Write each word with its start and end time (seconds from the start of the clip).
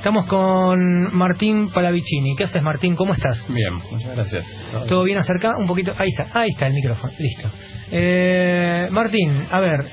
Estamos 0.00 0.26
con 0.28 1.14
Martín 1.14 1.68
Palavicini. 1.68 2.34
¿Qué 2.34 2.44
haces, 2.44 2.62
Martín? 2.62 2.96
¿Cómo 2.96 3.12
estás? 3.12 3.46
Bien, 3.52 3.74
muchas 3.92 4.16
gracias. 4.16 4.46
¿Todo 4.88 5.02
bien 5.02 5.18
acerca? 5.18 5.52
Un 5.58 5.66
poquito. 5.66 5.92
Ahí 5.98 6.08
está, 6.08 6.26
ahí 6.32 6.48
está 6.52 6.68
el 6.68 6.72
micrófono. 6.72 7.12
Listo. 7.18 7.50
Eh, 7.92 8.88
Martín, 8.92 9.44
a 9.50 9.60
ver, 9.60 9.84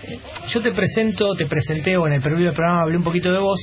yo 0.48 0.62
te 0.62 0.72
presento, 0.72 1.36
te 1.36 1.46
presenté, 1.46 1.98
o 1.98 2.08
en 2.08 2.14
el 2.14 2.22
previo 2.22 2.46
del 2.46 2.54
programa 2.54 2.84
hablé 2.84 2.96
un 2.96 3.04
poquito 3.04 3.34
de 3.34 3.40
vos. 3.40 3.60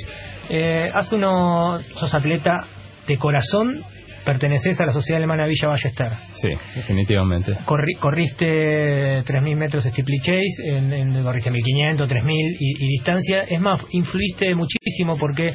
Eh, 0.51 0.91
hace 0.93 1.15
uno, 1.15 1.79
sos 1.95 2.13
atleta 2.13 2.61
de 3.09 3.17
corazón, 3.17 3.83
perteneces 4.25 4.81
a 4.81 4.87
la 4.87 4.93
Sociedad 4.93 5.19
Alemana 5.19 5.47
Villa 5.47 5.69
Ballester. 5.69 6.13
Sí, 6.35 6.49
definitivamente. 6.75 7.53
corriste 7.65 9.23
3.000 9.25 9.57
metros 9.57 9.85
steeplechase, 9.85 10.63
en, 10.65 10.93
en, 10.93 11.23
corriste 11.23 11.51
1.500, 11.51 12.09
3.000 12.09 12.57
y, 12.59 12.85
y 12.85 12.89
distancia. 12.89 13.43
Es 13.43 13.61
más, 13.61 13.81
influiste 13.91 14.55
muchísimo 14.55 15.17
porque 15.17 15.55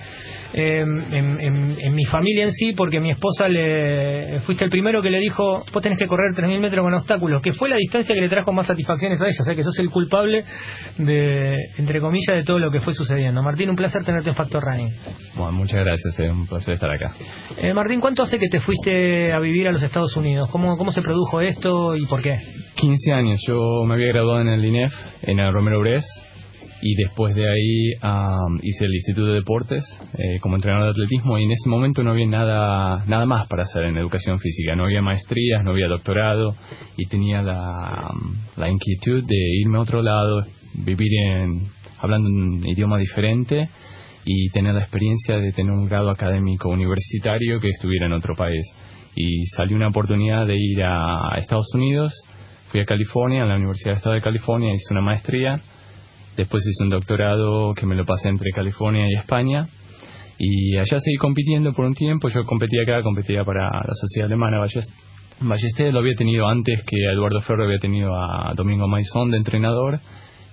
eh, 0.54 0.82
en, 0.82 1.78
en, 1.80 1.96
mi 1.96 2.05
familia 2.05 2.46
en 2.46 2.52
sí, 2.52 2.74
porque 2.76 3.00
mi 3.00 3.12
esposa 3.12 3.48
le 3.48 4.40
fuiste 4.46 4.66
el 4.66 4.72
primero 4.72 5.02
que 5.02 5.10
le 5.10 5.20
dijo, 5.20 5.63
vos 5.72 5.84
tenés 5.84 5.99
que 5.99 6.08
correr 6.08 6.34
3.000 6.34 6.60
metros 6.60 6.84
con 6.84 6.94
obstáculos, 6.94 7.41
que 7.41 7.54
fue 7.54 7.70
la 7.70 7.76
distancia 7.77 8.16
que 8.16 8.22
le 8.22 8.30
trajo 8.30 8.52
más 8.52 8.68
satisfacciones 8.68 9.22
a 9.22 9.27
ella, 9.27 9.38
o 9.40 9.44
sea 9.44 9.55
que 9.55 9.63
sos 9.63 9.77
el 9.80 9.90
culpable 9.90 10.44
de, 10.98 11.55
entre 11.77 12.02
comillas, 12.02 12.36
de 12.36 12.44
todo 12.44 12.60
lo 12.60 12.72
que 12.72 12.80
fue 12.80 12.94
sucediendo. 12.94 13.44
Martín, 13.44 13.70
un 13.70 13.76
placer 13.76 14.04
tenerte 14.04 14.30
en 14.30 14.36
Factor 14.36 14.63
Running. 14.63 14.90
Bueno, 15.36 15.52
muchas 15.52 15.86
gracias, 15.86 16.20
es 16.20 16.32
un 16.32 16.48
placer 16.48 16.76
estar 16.76 16.90
acá. 16.90 17.13
Eh, 17.62 17.74
Martín, 17.74 17.99
¿cuánto 17.99 18.24
hace 18.24 18.40
que 18.40 18.49
te 18.49 18.59
fuiste 18.62 19.31
a 19.34 19.40
vivir 19.40 19.68
a 19.68 19.72
los 19.72 19.84
Estados 19.84 20.16
Unidos? 20.16 20.49
¿Cómo, 20.49 20.77
¿Cómo 20.77 20.91
se 20.91 21.02
produjo 21.02 21.41
esto 21.41 21.95
y 21.95 22.05
por 22.05 22.22
qué? 22.22 22.36
15 22.76 23.13
años, 23.13 23.41
yo 23.48 23.84
me 23.85 23.95
había 23.95 24.08
graduado 24.08 24.41
en 24.41 24.49
el 24.49 24.63
INEF, 24.63 24.94
en 25.23 25.40
el 25.40 25.54
Romero 25.54 25.80
Bres, 25.80 26.05
y 26.82 26.95
después 26.95 27.35
de 27.35 27.49
ahí 27.49 27.94
um, 28.02 28.58
hice 28.62 28.85
el 28.85 28.94
Instituto 28.94 29.27
de 29.27 29.34
Deportes 29.34 29.84
eh, 30.18 30.40
como 30.40 30.55
entrenador 30.55 30.85
de 30.85 30.91
atletismo 30.91 31.38
y 31.38 31.44
en 31.44 31.52
ese 31.52 31.68
momento 31.68 32.04
no 32.04 32.12
había 32.12 32.27
nada, 32.27 33.04
nada 33.05 33.26
más 33.26 33.48
para 33.48 33.63
hacer 33.63 33.84
en 33.84 33.98
educación 33.98 34.40
física, 34.40 34.76
no 34.76 34.85
había 34.85 35.02
maestrías, 35.02 35.63
no 35.63 35.71
había 35.71 35.87
doctorado 35.87 36.55
y 36.96 37.05
tenía 37.07 37.41
la, 37.41 38.10
la 38.55 38.70
inquietud 38.70 39.24
de 39.26 39.60
irme 39.62 39.77
a 39.77 39.82
otro 39.82 40.02
lado, 40.02 40.46
vivir 40.74 41.12
en, 41.13 41.68
hablando 41.99 42.30
un 42.30 42.65
idioma 42.65 42.98
diferente 42.98 43.70
y 44.32 44.49
tener 44.49 44.76
la 44.76 44.82
experiencia 44.82 45.38
de 45.38 45.52
tener 45.54 45.72
un 45.72 45.88
grado 45.88 46.12
académico 46.12 46.70
universitario 46.70 47.60
que 47.60 47.70
estuviera 47.70 48.05
en 48.05 48.13
otro 48.13 48.36
país. 48.36 48.63
Y 49.16 49.46
salió 49.55 49.76
una 49.76 49.88
oportunidad 49.88 50.46
de 50.46 50.55
ir 50.55 50.84
a 50.84 51.36
Estados 51.38 51.74
Unidos, 51.74 52.13
fui 52.68 52.80
a 52.80 52.86
California, 52.86 53.44
a 53.44 53.48
la 53.48 53.55
Universidad 53.55 53.94
de 53.94 53.98
Estado 53.98 54.16
de 54.16 54.21
California, 54.21 54.71
hice 54.71 54.94
una 54.94 55.02
maestría 55.02 55.60
Después 56.40 56.66
hice 56.66 56.84
un 56.84 56.90
doctorado 56.90 57.74
que 57.74 57.86
me 57.86 57.96
lo 57.96 58.05
pasé 58.05 58.30
entre 58.30 58.52
California 58.52 59.05
y 59.10 59.16
España. 59.16 59.68
Y 60.38 60.77
allá 60.77 60.98
seguí 61.02 61.18
compitiendo 61.18 61.74
por 61.74 61.84
un 61.84 61.93
tiempo. 61.93 62.30
Yo 62.30 62.46
competía 62.46 62.84
acá, 62.84 63.04
competía 63.04 63.43
para 63.43 63.66
la 63.66 63.93
Sociedad 63.93 64.28
Alemana 64.28 64.58
Ballester. 64.58 65.94
Lo 65.94 66.00
había 66.00 66.14
tenido 66.16 66.47
antes 66.47 66.81
que 66.84 66.96
Eduardo 67.12 67.41
Ferro 67.41 67.66
había 67.66 67.80
tenido 67.80 68.16
a 68.16 68.53
Domingo 68.56 68.88
Maizón 68.88 69.31
de 69.31 69.38
entrenador 69.38 70.00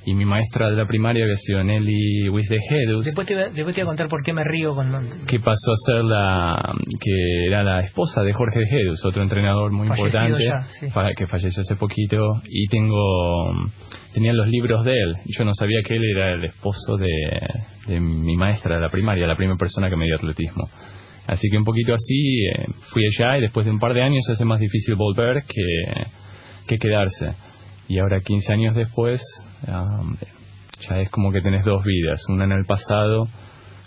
y 0.06 0.14
mi 0.14 0.24
maestra 0.24 0.70
de 0.70 0.76
la 0.76 0.86
primaria 0.86 1.24
había 1.24 1.34
sido 1.34 1.64
Nelly 1.64 2.28
Wisdehedus. 2.28 3.06
Después 3.06 3.26
te, 3.26 3.34
después 3.34 3.74
te 3.74 3.82
voy 3.82 3.82
a 3.82 3.84
contar 3.86 4.08
por 4.08 4.22
qué 4.22 4.32
me 4.32 4.44
río 4.44 4.72
con... 4.72 4.88
Que 5.26 5.40
pasó 5.40 5.72
a 5.72 5.76
ser 5.84 6.04
la... 6.04 6.74
que 7.00 7.46
era 7.48 7.64
la 7.64 7.80
esposa 7.80 8.22
de 8.22 8.32
Jorge 8.32 8.60
Hedus, 8.70 9.04
otro 9.04 9.24
entrenador 9.24 9.72
muy 9.72 9.88
importante, 9.88 10.48
que 11.16 11.26
falleció 11.26 11.60
hace 11.60 11.74
poquito, 11.74 12.18
y 12.48 12.68
tengo... 12.68 13.50
tenía 14.14 14.32
los 14.32 14.48
libros 14.48 14.84
de 14.84 14.92
él. 14.92 15.16
Yo 15.26 15.44
no 15.44 15.52
sabía 15.54 15.80
que 15.84 15.96
él 15.96 16.02
era 16.14 16.34
el 16.34 16.44
esposo 16.44 16.96
de, 16.96 17.92
de 17.92 17.98
mi 17.98 18.36
maestra 18.36 18.76
de 18.76 18.82
la 18.82 18.88
primaria, 18.88 19.26
la 19.26 19.36
primera 19.36 19.58
persona 19.58 19.90
que 19.90 19.96
me 19.96 20.06
dio 20.06 20.14
atletismo. 20.14 20.68
Así 21.26 21.48
que 21.50 21.58
un 21.58 21.64
poquito 21.64 21.92
así 21.92 22.46
eh, 22.46 22.66
fui 22.92 23.02
allá 23.04 23.38
y 23.38 23.40
después 23.40 23.66
de 23.66 23.72
un 23.72 23.80
par 23.80 23.92
de 23.92 24.02
años 24.02 24.24
hace 24.30 24.44
más 24.44 24.60
difícil 24.60 24.94
volver 24.94 25.42
que, 25.42 26.04
que 26.68 26.78
quedarse. 26.78 27.34
Y 27.88 27.98
ahora 27.98 28.20
15 28.20 28.52
años 28.52 28.74
después 28.74 29.22
ya 29.66 31.00
es 31.00 31.10
como 31.10 31.32
que 31.32 31.40
tenés 31.40 31.64
dos 31.64 31.84
vidas, 31.84 32.20
una 32.28 32.44
en 32.44 32.52
el 32.52 32.64
pasado 32.64 33.28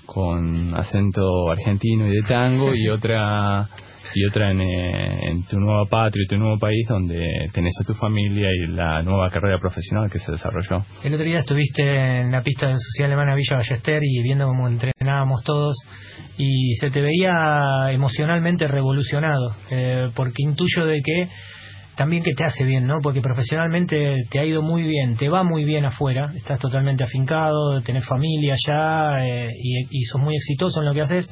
con 0.05 0.73
acento 0.75 1.51
argentino 1.51 2.07
y 2.07 2.15
de 2.15 2.23
tango 2.23 2.73
y 2.73 2.89
otra 2.89 3.69
y 4.15 4.25
otra 4.25 4.49
en, 4.49 4.61
eh, 4.61 5.29
en, 5.29 5.43
tu 5.43 5.59
nueva 5.59 5.85
patria 5.85 6.23
y 6.25 6.27
tu 6.27 6.37
nuevo 6.37 6.57
país 6.57 6.87
donde 6.87 7.47
tenés 7.53 7.73
a 7.79 7.85
tu 7.85 7.93
familia 7.93 8.49
y 8.51 8.71
la 8.71 9.03
nueva 9.03 9.29
carrera 9.29 9.59
profesional 9.59 10.09
que 10.11 10.17
se 10.17 10.31
desarrolló. 10.31 10.83
El 11.03 11.13
otro 11.13 11.25
día 11.25 11.39
estuviste 11.39 11.83
en 11.83 12.31
la 12.31 12.41
pista 12.41 12.67
de 12.67 12.73
Sociedad 12.73 13.11
Alemana 13.11 13.35
Villa 13.35 13.57
Ballester 13.57 14.01
y 14.03 14.23
viendo 14.23 14.47
cómo 14.47 14.67
entrenábamos 14.67 15.43
todos 15.43 15.75
y 16.39 16.73
se 16.79 16.89
te 16.89 17.01
veía 17.01 17.91
emocionalmente 17.91 18.67
revolucionado 18.67 19.51
eh, 19.69 20.07
porque 20.15 20.41
intuyo 20.43 20.85
de 20.85 21.01
que 21.03 21.27
también 21.99 22.23
que 22.23 22.31
te 22.31 22.45
hace 22.45 22.63
bien, 22.63 22.87
¿no? 22.87 22.99
Porque 23.03 23.19
profesionalmente 23.19 24.15
te 24.31 24.39
ha 24.39 24.45
ido 24.45 24.61
muy 24.61 24.83
bien, 24.83 25.17
te 25.17 25.27
va 25.27 25.43
muy 25.43 25.65
bien 25.65 25.83
afuera, 25.83 26.31
estás 26.33 26.57
totalmente 26.57 27.03
afincado, 27.03 27.81
tenés 27.81 28.05
familia 28.05 28.55
ya 28.65 29.21
eh, 29.21 29.51
y, 29.91 30.05
sos 30.05 30.21
muy 30.21 30.33
exitoso 30.33 30.79
en 30.79 30.85
lo 30.85 30.93
que 30.93 31.01
haces, 31.01 31.29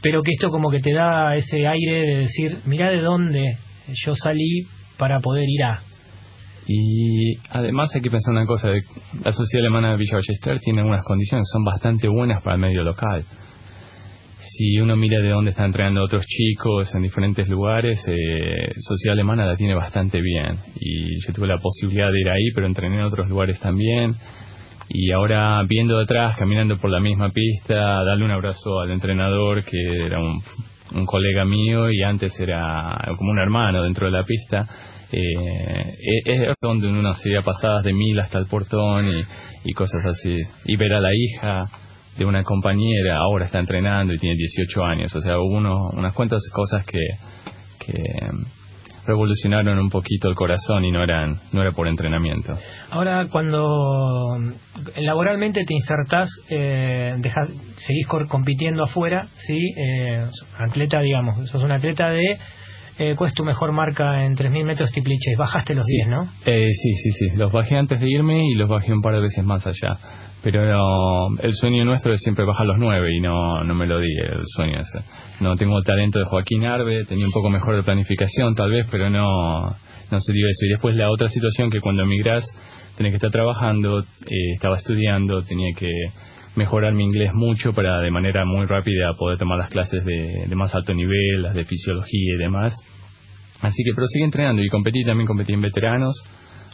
pero 0.00 0.22
que 0.22 0.30
esto 0.32 0.48
como 0.48 0.70
que 0.70 0.80
te 0.80 0.94
da 0.94 1.36
ese 1.36 1.66
aire 1.66 2.06
de 2.06 2.16
decir, 2.20 2.60
mira 2.64 2.88
de 2.88 3.02
dónde 3.02 3.58
yo 3.88 4.14
salí 4.14 4.62
para 4.96 5.20
poder 5.20 5.44
ir 5.46 5.62
a. 5.62 5.80
Y 6.66 7.36
además 7.50 7.94
hay 7.94 8.00
que 8.00 8.10
pensar 8.10 8.32
una 8.32 8.46
cosa, 8.46 8.68
la 9.22 9.32
sociedad 9.32 9.66
alemana 9.66 9.90
de 9.90 9.98
Villa 9.98 10.14
Ballester 10.16 10.58
tiene 10.60 10.82
unas 10.82 11.04
condiciones, 11.04 11.46
son 11.52 11.64
bastante 11.64 12.08
buenas 12.08 12.42
para 12.42 12.54
el 12.54 12.62
medio 12.62 12.82
local 12.82 13.26
si 14.40 14.78
uno 14.78 14.96
mira 14.96 15.20
de 15.20 15.28
dónde 15.28 15.50
están 15.50 15.66
entrenando 15.66 16.02
otros 16.02 16.26
chicos 16.26 16.94
en 16.94 17.02
diferentes 17.02 17.48
lugares, 17.48 18.02
eh, 18.08 18.72
Sociedad 18.78 19.12
Alemana 19.12 19.44
la 19.44 19.56
tiene 19.56 19.74
bastante 19.74 20.20
bien. 20.20 20.56
Y 20.76 21.20
yo 21.20 21.32
tuve 21.32 21.46
la 21.46 21.58
posibilidad 21.58 22.10
de 22.10 22.20
ir 22.20 22.28
ahí, 22.28 22.50
pero 22.54 22.66
entrené 22.66 22.96
en 22.96 23.04
otros 23.04 23.28
lugares 23.28 23.60
también. 23.60 24.14
Y 24.88 25.12
ahora 25.12 25.62
viendo 25.68 25.98
de 25.98 26.04
atrás, 26.04 26.36
caminando 26.38 26.78
por 26.78 26.90
la 26.90 27.00
misma 27.00 27.30
pista, 27.30 27.74
darle 27.74 28.24
un 28.24 28.30
abrazo 28.30 28.80
al 28.80 28.90
entrenador, 28.90 29.62
que 29.62 30.06
era 30.06 30.18
un, 30.20 30.40
colega 31.06 31.44
mío 31.44 31.88
y 31.90 32.02
antes 32.02 32.38
era 32.40 32.98
como 33.16 33.30
un 33.30 33.38
hermano 33.38 33.82
dentro 33.82 34.06
de 34.06 34.12
la 34.12 34.24
pista. 34.24 34.66
Eh, 35.12 36.22
es 36.24 36.56
donde 36.60 36.88
uno 36.88 37.10
hacía 37.10 37.42
pasadas 37.42 37.84
de 37.84 37.92
mil 37.92 38.18
hasta 38.18 38.38
el 38.38 38.46
portón 38.46 39.06
y 39.64 39.72
cosas 39.72 40.04
así. 40.06 40.36
Y 40.64 40.76
ver 40.76 40.94
a 40.94 41.00
la 41.00 41.10
hija 41.14 41.64
de 42.20 42.26
una 42.26 42.42
compañera, 42.44 43.16
ahora 43.16 43.46
está 43.46 43.58
entrenando 43.58 44.12
y 44.12 44.18
tiene 44.18 44.36
18 44.36 44.84
años. 44.84 45.14
O 45.14 45.20
sea, 45.20 45.38
hubo 45.38 45.56
uno, 45.56 45.88
unas 45.94 46.12
cuantas 46.12 46.42
cosas 46.52 46.84
que, 46.84 47.00
que 47.78 47.92
em, 47.92 48.44
revolucionaron 49.06 49.78
un 49.78 49.88
poquito 49.88 50.28
el 50.28 50.34
corazón 50.34 50.84
y 50.84 50.92
no 50.92 51.02
eran 51.02 51.40
no 51.52 51.62
era 51.62 51.72
por 51.72 51.88
entrenamiento. 51.88 52.58
Ahora, 52.90 53.24
cuando 53.30 54.36
laboralmente 54.96 55.64
te 55.64 55.72
insertás, 55.72 56.28
eh, 56.50 57.16
seguís 57.78 58.06
compitiendo 58.06 58.84
afuera, 58.84 59.26
¿sí? 59.38 59.58
Eh, 59.76 60.26
atleta, 60.58 61.00
digamos, 61.00 61.48
sos 61.48 61.62
un 61.62 61.72
atleta 61.72 62.10
de... 62.10 62.36
Eh, 62.98 63.14
¿Cuál 63.16 63.28
es 63.28 63.34
tu 63.34 63.44
mejor 63.44 63.72
marca 63.72 64.26
en 64.26 64.36
3.000 64.36 64.62
metros 64.66 64.92
tripliches? 64.92 65.38
Bajaste 65.38 65.74
los 65.74 65.86
10, 65.86 66.08
¿no? 66.08 66.24
Eh, 66.44 66.68
sí, 66.70 66.92
sí, 66.92 67.12
sí. 67.12 67.38
Los 67.38 67.50
bajé 67.50 67.78
antes 67.78 67.98
de 67.98 68.06
irme 68.06 68.42
y 68.46 68.54
los 68.56 68.68
bajé 68.68 68.92
un 68.92 69.00
par 69.00 69.14
de 69.14 69.20
veces 69.20 69.42
más 69.42 69.66
allá 69.66 69.96
pero 70.42 71.28
el 71.38 71.52
sueño 71.52 71.84
nuestro 71.84 72.14
es 72.14 72.20
siempre 72.22 72.44
bajar 72.44 72.66
los 72.66 72.78
nueve 72.78 73.14
y 73.14 73.20
no, 73.20 73.62
no 73.62 73.74
me 73.74 73.86
lo 73.86 73.98
di 73.98 74.12
el 74.16 74.42
sueño 74.56 74.78
ese. 74.78 75.00
No 75.40 75.54
tengo 75.56 75.78
el 75.78 75.84
talento 75.84 76.18
de 76.18 76.24
Joaquín 76.24 76.64
Arbe, 76.64 77.04
tenía 77.04 77.26
un 77.26 77.32
poco 77.32 77.50
mejor 77.50 77.76
de 77.76 77.82
planificación 77.82 78.54
tal 78.54 78.70
vez, 78.70 78.86
pero 78.90 79.10
no, 79.10 79.68
no 80.10 80.20
se 80.20 80.32
dio 80.32 80.46
eso. 80.48 80.66
Y 80.66 80.68
después 80.70 80.96
la 80.96 81.10
otra 81.10 81.28
situación 81.28 81.70
que 81.70 81.80
cuando 81.80 82.04
emigras 82.04 82.46
tenés 82.96 83.12
que 83.12 83.16
estar 83.16 83.30
trabajando, 83.30 84.00
eh, 84.00 84.52
estaba 84.54 84.76
estudiando, 84.76 85.42
tenía 85.42 85.70
que 85.76 85.90
mejorar 86.56 86.94
mi 86.94 87.04
inglés 87.04 87.30
mucho 87.34 87.72
para 87.72 88.00
de 88.00 88.10
manera 88.10 88.44
muy 88.44 88.66
rápida 88.66 89.12
poder 89.18 89.38
tomar 89.38 89.58
las 89.58 89.70
clases 89.70 90.04
de, 90.04 90.46
de 90.48 90.56
más 90.56 90.74
alto 90.74 90.94
nivel, 90.94 91.42
las 91.42 91.54
de 91.54 91.64
fisiología 91.64 92.34
y 92.34 92.38
demás. 92.38 92.74
Así 93.60 93.82
que, 93.84 93.92
pero 93.94 94.06
sigue 94.06 94.24
entrenando 94.24 94.62
y 94.62 94.68
competí, 94.68 95.04
también 95.04 95.26
competí 95.26 95.52
en 95.52 95.60
veteranos. 95.60 96.16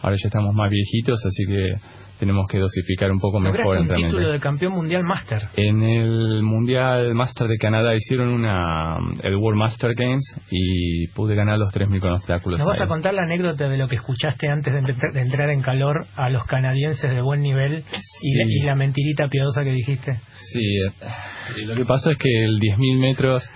Ahora 0.03 0.17
ya 0.17 0.29
estamos 0.29 0.55
más 0.55 0.71
viejitos, 0.71 1.25
así 1.27 1.45
que 1.47 1.75
tenemos 2.19 2.47
que 2.49 2.59
dosificar 2.59 3.11
un 3.11 3.21
poco 3.21 3.41
mejor 3.41 3.79
el 3.79 3.89
título 3.89 4.31
de 4.31 4.41
campeón 4.41 4.73
mundial 4.73 5.03
Master. 5.05 5.49
En 5.57 5.83
el 5.83 6.43
Mundial 6.43 7.15
Master 7.15 7.49
de 7.49 7.57
Canadá 7.57 7.95
hicieron 7.95 8.29
una 8.29 8.97
el 9.23 9.37
World 9.37 9.59
Master 9.59 9.95
Games 9.95 10.25
y 10.51 11.07
pude 11.09 11.35
ganar 11.35 11.59
los 11.59 11.73
3.000 11.73 12.01
con 12.01 12.13
obstáculos. 12.13 12.59
¿Nos 12.59 12.69
vas 12.69 12.81
a 12.81 12.87
contar 12.87 13.15
la 13.15 13.23
anécdota 13.23 13.69
de 13.69 13.77
lo 13.77 13.89
que 13.89 13.97
escuchaste 13.97 14.49
antes 14.49 14.73
de, 14.73 15.21
entrar 15.21 15.51
en 15.51 15.61
calor 15.61 16.07
a 16.17 16.31
los 16.31 16.45
canadienses 16.45 17.11
de 17.11 17.21
buen 17.21 17.41
nivel 17.41 17.85
y, 18.23 18.65
la, 18.65 18.75
mentirita 18.75 19.29
piadosa 19.29 19.63
que 19.65 19.73
dijiste? 19.73 20.19
Sí, 20.53 20.61
eh, 20.61 21.67
lo 21.67 21.75
que 21.75 21.85
pasó 21.85 22.11
es 22.11 22.19
que 22.19 22.45
el 22.45 22.59
10.000 22.59 23.01
metros 23.01 23.49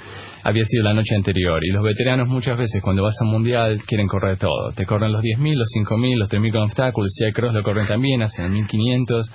había 0.43 0.65
sido 0.65 0.85
la 0.85 0.95
noche 0.95 1.15
anterior. 1.15 1.63
Y 1.65 1.73
los 1.73 1.83
veteranos 1.83 2.29
muchas 2.29 2.57
veces 2.57 2.81
cuando 2.83 3.03
vas 3.03 3.15
a 3.21 3.25
un 3.25 3.33
mundial 3.33 3.81
quieren 3.87 4.07
correr 4.07 4.37
todo. 4.39 4.73
Te 4.75 4.87
corren 4.87 5.13
los 5.13 5.23
10.000, 5.23 5.55
los 5.55 5.69
5.000, 5.77 6.17
los 6.17 6.31
3.000 6.31 6.53
con 6.53 6.63
obstáculos, 6.63 7.13
si 7.15 7.25
hay 7.25 7.33
cross 7.33 7.55
lo 7.55 7.63
corren 7.63 7.87
también, 7.87 8.23
hacen 8.23 8.47
en 8.51 8.57
1500. 8.57 9.31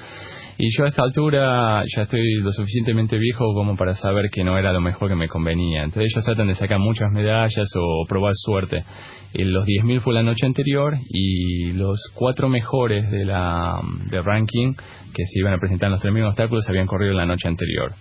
Y 0.57 0.69
yo 0.77 0.85
a 0.85 0.87
esta 0.87 1.03
altura 1.03 1.83
ya 1.93 2.03
estoy 2.03 2.35
lo 2.41 2.51
suficientemente 2.53 3.17
viejo 3.17 3.53
como 3.53 3.75
para 3.75 3.93
saber 3.93 4.29
que 4.31 4.43
no 4.43 4.57
era 4.57 4.71
lo 4.71 4.79
mejor 4.79 5.09
que 5.09 5.15
me 5.15 5.27
convenía. 5.27 5.83
Entonces 5.83 6.11
ellos 6.13 6.23
tratan 6.23 6.47
de 6.47 6.55
sacar 6.55 6.79
muchas 6.79 7.11
medallas 7.11 7.67
o 7.75 8.05
probar 8.07 8.31
suerte. 8.35 8.85
los 9.33 9.65
10.000 9.65 9.99
fue 9.99 10.13
la 10.13 10.23
noche 10.23 10.45
anterior 10.45 10.95
y 11.09 11.71
los 11.71 11.99
cuatro 12.13 12.47
mejores 12.47 13.11
de 13.11 13.25
la 13.25 13.81
de 14.09 14.21
ranking 14.21 14.75
que 15.13 15.25
se 15.25 15.39
iban 15.39 15.53
a 15.53 15.57
presentar 15.57 15.87
en 15.87 15.93
los 15.93 16.03
3.000 16.03 16.27
obstáculos 16.27 16.69
habían 16.69 16.87
corrido 16.87 17.13
la 17.13 17.25
noche 17.25 17.49
anterior. 17.49 17.93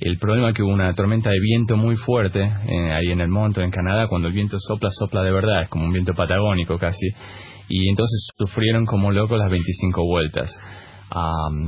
El 0.00 0.18
problema 0.18 0.50
es 0.50 0.54
que 0.54 0.62
hubo 0.62 0.72
una 0.72 0.92
tormenta 0.94 1.30
de 1.30 1.40
viento 1.40 1.76
muy 1.76 1.96
fuerte 1.96 2.40
eh, 2.40 2.92
ahí 2.92 3.10
en 3.10 3.20
el 3.20 3.28
monte, 3.28 3.62
en 3.64 3.70
Canadá, 3.70 4.06
cuando 4.06 4.28
el 4.28 4.34
viento 4.34 4.56
sopla, 4.60 4.90
sopla 4.92 5.22
de 5.24 5.32
verdad, 5.32 5.62
es 5.62 5.68
como 5.68 5.86
un 5.86 5.92
viento 5.92 6.12
patagónico 6.12 6.78
casi, 6.78 7.08
y 7.68 7.88
entonces 7.88 8.28
sufrieron 8.36 8.86
como 8.86 9.10
locos 9.10 9.38
las 9.38 9.50
25 9.50 10.04
vueltas 10.04 10.54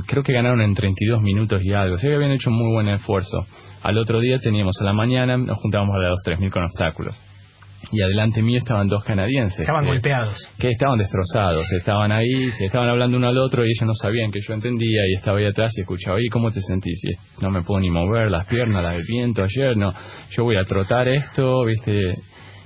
creo 0.07 0.23
que 0.23 0.33
ganaron 0.33 0.61
en 0.61 0.73
32 0.73 1.21
minutos 1.21 1.61
y 1.63 1.73
algo. 1.73 1.95
O 1.95 1.97
sea 1.97 2.09
que 2.09 2.15
habían 2.15 2.31
hecho 2.31 2.49
un 2.49 2.57
muy 2.57 2.73
buen 2.73 2.87
esfuerzo. 2.89 3.45
Al 3.83 3.97
otro 3.97 4.19
día 4.19 4.37
teníamos 4.37 4.75
a 4.79 4.83
la 4.83 4.93
mañana, 4.93 5.37
nos 5.37 5.57
juntábamos 5.59 5.95
a 5.95 6.09
los 6.09 6.19
3.000 6.23 6.51
con 6.51 6.63
obstáculos. 6.63 7.19
Y 7.91 7.99
adelante 8.01 8.43
mío 8.43 8.59
estaban 8.59 8.87
dos 8.87 9.03
canadienses. 9.03 9.61
Estaban 9.61 9.87
golpeados. 9.87 10.37
Que 10.59 10.69
estaban 10.69 10.99
destrozados. 10.99 11.69
Estaban 11.71 12.11
ahí, 12.11 12.51
se 12.51 12.65
estaban 12.65 12.87
hablando 12.87 13.17
uno 13.17 13.27
al 13.27 13.37
otro 13.39 13.65
y 13.65 13.69
ellos 13.69 13.87
no 13.87 13.95
sabían 13.95 14.31
que 14.31 14.39
yo 14.39 14.53
entendía. 14.53 15.01
Y 15.09 15.15
estaba 15.15 15.39
ahí 15.39 15.45
atrás 15.45 15.73
y 15.77 15.81
escuchaba, 15.81 16.17
oye, 16.17 16.27
¿cómo 16.31 16.51
te 16.51 16.61
sentís? 16.61 17.01
Y 17.03 17.43
no 17.43 17.49
me 17.49 17.63
puedo 17.63 17.81
ni 17.81 17.89
mover 17.89 18.29
las 18.29 18.45
piernas, 18.45 18.83
las 18.83 18.93
del 18.93 19.05
viento 19.07 19.43
ayer. 19.43 19.75
No, 19.75 19.91
yo 20.29 20.43
voy 20.43 20.57
a 20.57 20.63
trotar 20.63 21.07
esto, 21.07 21.65
¿viste? 21.65 22.13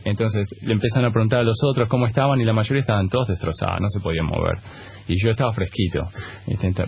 Entonces 0.05 0.47
le 0.61 0.73
empezaron 0.73 1.09
a 1.09 1.11
preguntar 1.11 1.39
a 1.39 1.43
los 1.43 1.57
otros 1.63 1.89
cómo 1.89 2.05
estaban 2.05 2.39
y 2.39 2.45
la 2.45 2.53
mayoría 2.53 2.81
estaban 2.81 3.09
todos 3.09 3.27
destrozados, 3.27 3.81
no 3.81 3.89
se 3.89 3.99
podían 3.99 4.27
mover. 4.27 4.59
Y 5.07 5.21
yo 5.21 5.31
estaba 5.31 5.51
fresquito. 5.51 6.03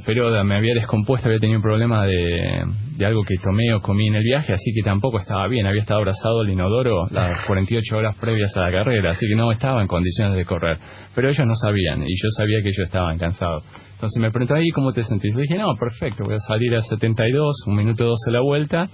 Pero 0.05 0.43
me 0.43 0.55
había 0.55 0.75
descompuesto, 0.75 1.27
había 1.27 1.39
tenido 1.39 1.57
un 1.57 1.63
problema 1.63 2.05
de, 2.05 2.63
de 2.95 3.05
algo 3.05 3.23
que 3.23 3.37
tomé 3.37 3.73
o 3.73 3.81
comí 3.81 4.07
en 4.07 4.15
el 4.15 4.23
viaje, 4.23 4.53
así 4.53 4.71
que 4.73 4.83
tampoco 4.83 5.17
estaba 5.17 5.47
bien. 5.47 5.65
Había 5.65 5.81
estado 5.81 5.99
abrazado 5.99 6.41
al 6.41 6.49
inodoro 6.49 7.07
las 7.09 7.43
48 7.47 7.97
horas 7.97 8.15
previas 8.21 8.55
a 8.55 8.61
la 8.61 8.71
carrera, 8.71 9.11
así 9.11 9.27
que 9.27 9.35
no 9.35 9.51
estaba 9.51 9.81
en 9.81 9.87
condiciones 9.87 10.35
de 10.35 10.45
correr. 10.45 10.77
Pero 11.15 11.29
ellos 11.29 11.45
no 11.47 11.55
sabían 11.55 12.03
y 12.03 12.13
yo 12.13 12.29
sabía 12.37 12.61
que 12.61 12.69
ellos 12.69 12.85
estaban 12.85 13.17
cansados. 13.17 13.63
Entonces 13.93 14.21
me 14.21 14.29
preguntó 14.29 14.53
ahí 14.53 14.69
cómo 14.75 14.93
te 14.93 15.03
sentís. 15.03 15.33
Le 15.33 15.41
dije, 15.41 15.57
no, 15.57 15.73
perfecto, 15.79 16.23
voy 16.23 16.35
a 16.35 16.39
salir 16.39 16.75
a 16.75 16.81
72, 16.81 17.63
un 17.65 17.75
minuto 17.75 18.05
12 18.05 18.31
la 18.31 18.41
vuelta 18.41 18.87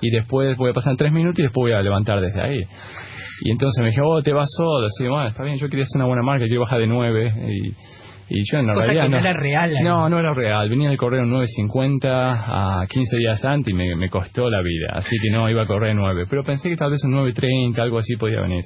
y 0.00 0.10
después 0.10 0.56
voy 0.56 0.70
a 0.70 0.72
pasar 0.72 0.92
en 0.92 0.96
3 0.96 1.12
minutos 1.12 1.38
y 1.40 1.42
después 1.42 1.64
voy 1.64 1.72
a 1.72 1.82
levantar 1.82 2.20
desde 2.22 2.40
ahí. 2.40 2.60
Y 3.42 3.50
entonces 3.50 3.82
me 3.82 3.90
dije, 3.90 4.00
oh, 4.04 4.22
te 4.22 4.32
vas 4.32 4.48
solo. 4.56 4.86
Así, 4.86 5.06
bueno, 5.06 5.28
está 5.28 5.42
bien, 5.42 5.58
yo 5.58 5.68
quería 5.68 5.84
hacer 5.84 5.96
una 5.96 6.06
buena 6.06 6.22
marca, 6.22 6.46
quiero 6.46 6.62
bajar 6.62 6.80
de 6.80 6.86
9. 6.86 7.32
Y, 7.48 7.74
y 8.30 8.42
yo 8.50 8.58
en 8.58 8.66
la 8.66 8.74
realidad. 8.74 9.08
no, 9.08 9.18
era 9.18 9.32
real. 9.32 9.72
No, 9.82 10.08
no 10.08 10.18
era 10.18 10.34
real. 10.34 10.68
Venía 10.68 10.90
de 10.90 10.96
correr 10.96 11.22
un 11.22 11.32
9.50 11.32 12.02
a 12.04 12.86
15 12.88 13.16
días 13.16 13.44
antes 13.44 13.72
y 13.72 13.74
me, 13.74 13.96
me 13.96 14.10
costó 14.10 14.50
la 14.50 14.60
vida. 14.60 14.88
Así 14.92 15.16
que 15.22 15.30
no 15.30 15.48
iba 15.48 15.62
a 15.62 15.66
correr 15.66 15.94
9. 15.94 16.26
Pero 16.28 16.42
pensé 16.42 16.68
que 16.68 16.76
tal 16.76 16.90
vez 16.90 17.02
un 17.04 17.12
9.30, 17.14 17.78
algo 17.80 17.98
así 17.98 18.16
podía 18.16 18.40
venir. 18.40 18.64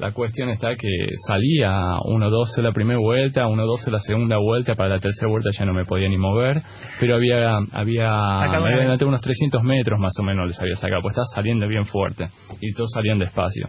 La 0.00 0.12
cuestión 0.12 0.48
está 0.48 0.76
que 0.76 0.88
salía 1.28 1.70
1.12 1.72 2.62
la 2.62 2.72
primera 2.72 2.98
vuelta, 2.98 3.44
1.12 3.44 3.90
la 3.90 4.00
segunda 4.00 4.38
vuelta, 4.38 4.74
para 4.74 4.88
la 4.94 4.98
tercera 4.98 5.28
vuelta 5.28 5.50
ya 5.52 5.66
no 5.66 5.74
me 5.74 5.84
podía 5.84 6.08
ni 6.08 6.16
mover, 6.16 6.62
pero 6.98 7.16
había, 7.16 7.58
había, 7.72 8.40
me 8.48 9.04
unos 9.04 9.20
300 9.20 9.62
metros 9.62 10.00
más 10.00 10.14
o 10.18 10.22
menos 10.22 10.46
les 10.46 10.58
había 10.58 10.76
sacado, 10.76 11.02
pues 11.02 11.12
estaba 11.12 11.26
saliendo 11.34 11.68
bien 11.68 11.84
fuerte 11.84 12.30
y 12.62 12.72
todos 12.72 12.92
salían 12.94 13.18
despacio 13.18 13.68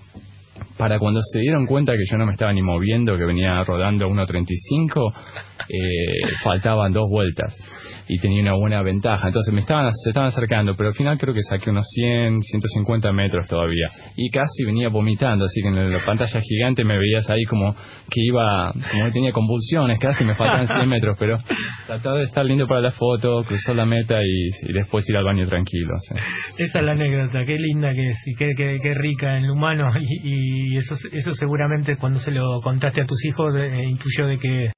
para 0.77 0.99
cuando 0.99 1.21
se 1.21 1.39
dieron 1.39 1.65
cuenta 1.65 1.93
que 1.93 2.03
yo 2.09 2.17
no 2.17 2.25
me 2.25 2.33
estaba 2.33 2.53
ni 2.53 2.61
moviendo, 2.61 3.17
que 3.17 3.25
venía 3.25 3.63
rodando 3.63 4.07
1.35, 4.07 5.13
eh, 5.69 6.35
faltaban 6.43 6.91
dos 6.91 7.09
vueltas 7.09 7.55
y 8.11 8.19
tenía 8.19 8.41
una 8.41 8.55
buena 8.55 8.81
ventaja. 8.81 9.27
Entonces 9.27 9.53
me 9.53 9.61
estaban, 9.61 9.89
se 9.89 10.09
estaban 10.09 10.27
acercando, 10.27 10.75
pero 10.75 10.89
al 10.89 10.95
final 10.95 11.17
creo 11.17 11.33
que 11.33 11.41
saqué 11.43 11.69
unos 11.69 11.87
100, 11.87 12.41
150 12.41 13.09
metros 13.13 13.47
todavía. 13.47 13.87
Y 14.17 14.29
casi 14.29 14.65
venía 14.65 14.89
vomitando, 14.89 15.45
así 15.45 15.61
que 15.61 15.69
en 15.69 15.93
la 15.93 16.05
pantalla 16.05 16.41
gigante 16.41 16.83
me 16.83 16.97
veías 16.97 17.29
ahí 17.29 17.45
como 17.45 17.73
que 18.09 18.19
iba, 18.21 18.73
como 18.91 19.05
que 19.05 19.11
tenía 19.11 19.31
convulsiones, 19.31 19.97
casi 19.97 20.25
me 20.25 20.35
faltaban 20.35 20.67
100 20.67 20.89
metros, 20.89 21.15
pero 21.17 21.37
trataba 21.87 22.17
de 22.17 22.23
estar 22.23 22.43
lindo 22.43 22.67
para 22.67 22.81
la 22.81 22.91
foto, 22.91 23.45
cruzar 23.45 23.77
la 23.77 23.85
meta 23.85 24.17
y, 24.21 24.73
después 24.73 25.07
ir 25.09 25.15
al 25.15 25.23
baño 25.23 25.45
tranquilo. 25.47 25.93
Esa 26.57 26.79
es 26.79 26.85
la 26.85 26.91
anécdota, 26.91 27.45
qué 27.45 27.55
linda 27.55 27.93
que 27.93 28.09
es 28.09 28.17
y 28.25 28.35
qué, 28.35 28.51
qué, 28.57 28.93
rica 28.93 29.37
en 29.37 29.45
el 29.45 29.51
humano 29.51 29.89
y, 30.01 30.75
eso, 30.75 30.95
eso 31.13 31.33
seguramente 31.33 31.95
cuando 31.95 32.19
se 32.19 32.31
lo 32.31 32.59
contaste 32.61 33.01
a 33.01 33.05
tus 33.05 33.23
hijos 33.23 33.55
eh, 33.55 33.85
intuyó 33.87 34.27
de 34.27 34.37
que 34.37 34.71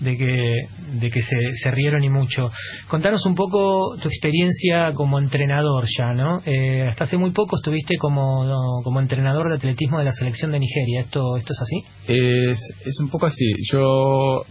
de 0.00 0.16
que, 0.16 0.54
de 0.98 1.10
que 1.10 1.22
se, 1.22 1.36
se, 1.62 1.70
rieron 1.70 2.02
y 2.02 2.08
mucho. 2.08 2.50
Contanos 2.88 3.24
un 3.26 3.34
poco 3.34 3.96
tu 4.00 4.08
experiencia 4.08 4.92
como 4.94 5.18
entrenador 5.18 5.84
ya, 5.96 6.12
¿no? 6.12 6.40
Eh, 6.44 6.86
hasta 6.88 7.04
hace 7.04 7.18
muy 7.18 7.30
poco 7.32 7.56
estuviste 7.56 7.96
como, 7.98 8.82
como 8.82 9.00
entrenador 9.00 9.48
de 9.48 9.56
atletismo 9.56 9.98
de 9.98 10.04
la 10.04 10.12
selección 10.12 10.52
de 10.52 10.58
Nigeria. 10.58 11.02
¿Esto, 11.02 11.36
esto 11.36 11.52
es 11.52 11.60
así? 11.60 12.12
Es, 12.12 12.58
es 12.86 13.00
un 13.00 13.10
poco 13.10 13.26
así. 13.26 13.44
Yo, 13.70 14.44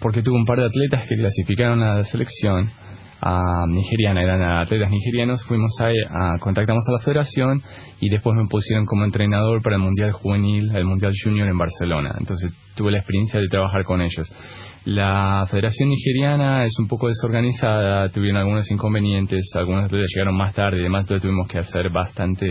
porque 0.00 0.22
tuve 0.22 0.36
un 0.36 0.44
par 0.44 0.58
de 0.58 0.66
atletas 0.66 1.06
que 1.08 1.16
clasificaron 1.16 1.82
a 1.82 1.96
la 1.96 2.04
selección 2.04 2.70
a 3.20 3.64
nigeriana, 3.68 4.22
eran 4.22 4.42
atletas 4.42 4.90
nigerianos, 4.90 5.42
fuimos 5.44 5.72
a, 5.80 5.86
a, 5.86 6.38
contactamos 6.38 6.84
a 6.86 6.92
la 6.92 6.98
federación 6.98 7.62
y 8.00 8.10
después 8.10 8.36
me 8.36 8.46
pusieron 8.46 8.84
como 8.84 9.04
entrenador 9.04 9.62
para 9.62 9.76
el 9.76 9.82
Mundial 9.82 10.12
Juvenil, 10.12 10.70
el 10.74 10.84
Mundial 10.84 11.12
Junior 11.22 11.48
en 11.48 11.56
Barcelona. 11.56 12.14
Entonces 12.20 12.52
tuve 12.74 12.92
la 12.92 12.98
experiencia 12.98 13.40
de 13.40 13.48
trabajar 13.48 13.84
con 13.84 14.02
ellos. 14.02 14.30
La 14.86 15.44
Federación 15.50 15.88
Nigeriana 15.88 16.62
es 16.62 16.78
un 16.78 16.86
poco 16.86 17.08
desorganizada, 17.08 18.08
tuvieron 18.10 18.36
algunos 18.36 18.70
inconvenientes, 18.70 19.50
algunos 19.56 19.86
atletas 19.86 20.08
llegaron 20.14 20.36
más 20.36 20.54
tarde 20.54 20.78
y 20.78 20.82
demás, 20.84 21.02
entonces 21.02 21.22
tuvimos 21.22 21.48
que 21.48 21.58
hacer 21.58 21.90
bastante 21.90 22.46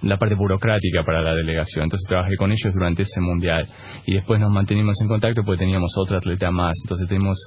la 0.00 0.16
parte 0.16 0.36
burocrática 0.36 1.04
para 1.04 1.20
la 1.20 1.34
delegación. 1.34 1.84
Entonces 1.84 2.08
trabajé 2.08 2.36
con 2.36 2.50
ellos 2.50 2.72
durante 2.72 3.02
ese 3.02 3.20
mundial 3.20 3.68
y 4.06 4.14
después 4.14 4.40
nos 4.40 4.50
mantenimos 4.50 4.98
en 5.02 5.08
contacto 5.08 5.42
porque 5.44 5.58
teníamos 5.58 5.92
otro 5.98 6.16
atleta 6.16 6.50
más. 6.50 6.72
Entonces 6.82 7.08
tuvimos, 7.08 7.38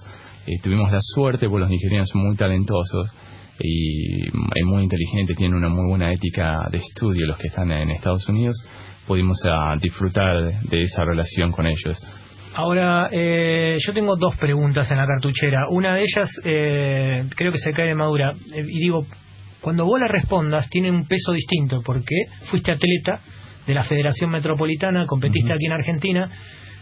eh, 0.46 0.60
tuvimos 0.62 0.92
la 0.92 1.00
suerte, 1.02 1.50
porque 1.50 1.62
los 1.62 1.70
nigerianos 1.72 2.10
son 2.10 2.22
muy 2.22 2.36
talentosos 2.36 3.10
y, 3.60 4.30
muy 4.64 4.84
inteligentes, 4.84 5.36
tienen 5.36 5.58
una 5.58 5.70
muy 5.70 5.90
buena 5.90 6.14
ética 6.14 6.68
de 6.72 6.78
estudio 6.78 7.26
los 7.26 7.40
que 7.40 7.48
están 7.48 7.72
en 7.72 7.90
Estados 7.90 8.30
Unidos. 8.30 8.58
Pudimos 9.08 9.42
ah, 9.46 9.74
disfrutar 9.82 10.62
de 10.70 10.84
esa 10.84 11.04
relación 11.04 11.52
con 11.52 11.66
ellos. 11.66 12.00
Ahora, 12.58 13.08
eh, 13.12 13.76
yo 13.86 13.94
tengo 13.94 14.16
dos 14.16 14.36
preguntas 14.36 14.90
en 14.90 14.98
la 14.98 15.06
cartuchera. 15.06 15.70
Una 15.70 15.94
de 15.94 16.02
ellas 16.02 16.28
eh, 16.44 17.22
creo 17.36 17.52
que 17.52 17.60
se 17.60 17.72
cae 17.72 17.90
de 17.90 17.94
madura. 17.94 18.32
Eh, 18.52 18.64
y 18.68 18.80
digo, 18.80 19.06
cuando 19.62 19.86
vos 19.86 20.00
la 20.00 20.08
respondas, 20.08 20.68
tiene 20.68 20.90
un 20.90 21.06
peso 21.06 21.34
distinto, 21.34 21.82
porque 21.86 22.16
fuiste 22.50 22.72
atleta 22.72 23.20
de 23.68 23.74
la 23.76 23.84
Federación 23.84 24.32
Metropolitana, 24.32 25.06
competiste 25.06 25.54
aquí 25.54 25.68
en 25.68 25.72
Argentina, 25.72 26.32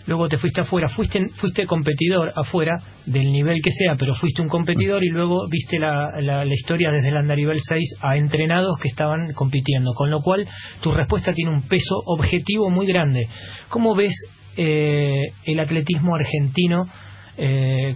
luego 0.08 0.30
te 0.30 0.38
fuiste 0.38 0.62
afuera, 0.62 0.88
fuiste, 0.88 1.28
fuiste 1.42 1.66
competidor 1.66 2.32
afuera, 2.38 2.78
del 3.06 3.34
nivel 3.34 3.62
que 3.62 3.72
sea, 3.72 3.96
pero 4.00 4.16
fuiste 4.16 4.42
un 4.42 4.48
competidor 4.48 5.04
y 5.04 5.10
luego 5.10 5.46
viste 5.50 5.78
la, 5.78 6.22
la, 6.22 6.46
la 6.46 6.54
historia 6.54 6.90
desde 6.90 7.10
el 7.10 7.18
andarivel 7.18 7.60
6 7.60 7.98
a 8.00 8.16
entrenados 8.16 8.80
que 8.80 8.88
estaban 8.88 9.34
compitiendo, 9.34 9.92
con 9.94 10.10
lo 10.10 10.22
cual 10.22 10.48
tu 10.82 10.94
respuesta 10.94 11.34
tiene 11.34 11.52
un 11.52 11.68
peso 11.68 11.98
objetivo 12.06 12.70
muy 12.70 12.88
grande. 12.88 13.28
¿Cómo 13.68 13.94
ves 13.94 14.16
eh, 14.58 15.24
el 15.46 15.60
atletismo 15.60 16.16
argentino 16.16 16.88
eh, 17.38 17.96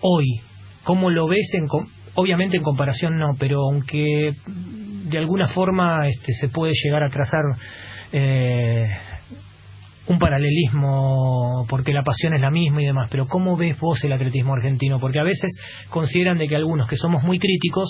hoy? 0.00 0.40
¿Cómo 0.84 1.10
lo 1.10 1.26
ves? 1.26 1.52
En, 1.54 1.66
obviamente 2.14 2.56
en 2.56 2.62
comparación 2.62 3.18
no, 3.18 3.32
pero 3.38 3.60
aunque 3.70 4.32
de 4.46 5.18
alguna 5.18 5.48
forma 5.48 6.08
este, 6.08 6.32
se 6.32 6.48
puede 6.48 6.72
llegar 6.82 7.02
a 7.02 7.10
trazar 7.10 7.42
eh, 8.12 8.86
un 10.06 10.18
paralelismo 10.18 11.66
porque 11.68 11.92
la 11.92 12.02
pasión 12.02 12.34
es 12.34 12.40
la 12.40 12.50
misma 12.50 12.82
y 12.82 12.86
demás, 12.86 13.08
pero 13.10 13.26
¿cómo 13.26 13.56
ves 13.56 13.78
vos 13.78 14.02
el 14.04 14.12
atletismo 14.12 14.54
argentino? 14.54 14.98
Porque 14.98 15.20
a 15.20 15.22
veces 15.22 15.54
consideran 15.88 16.38
de 16.38 16.48
que 16.48 16.56
algunos 16.56 16.88
que 16.88 16.96
somos 16.96 17.22
muy 17.22 17.38
críticos, 17.38 17.88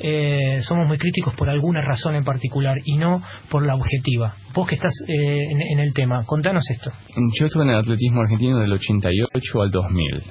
eh, 0.00 0.58
somos 0.62 0.86
muy 0.86 0.98
críticos 0.98 1.34
por 1.34 1.48
alguna 1.48 1.80
razón 1.80 2.16
en 2.16 2.24
particular 2.24 2.76
y 2.84 2.96
no 2.96 3.22
por 3.50 3.64
la 3.64 3.74
objetiva. 3.74 4.34
Vos 4.54 4.66
que 4.66 4.74
estás 4.74 4.92
eh, 5.08 5.72
en, 5.72 5.78
el 5.78 5.92
tema, 5.94 6.24
contanos 6.26 6.64
esto. 6.70 6.90
Yo 7.38 7.46
estuve 7.46 7.64
en 7.64 7.70
el 7.70 7.78
atletismo 7.78 8.22
argentino 8.22 8.58
del 8.58 8.72
88 8.72 9.62
al 9.62 9.70
2000 9.70 10.22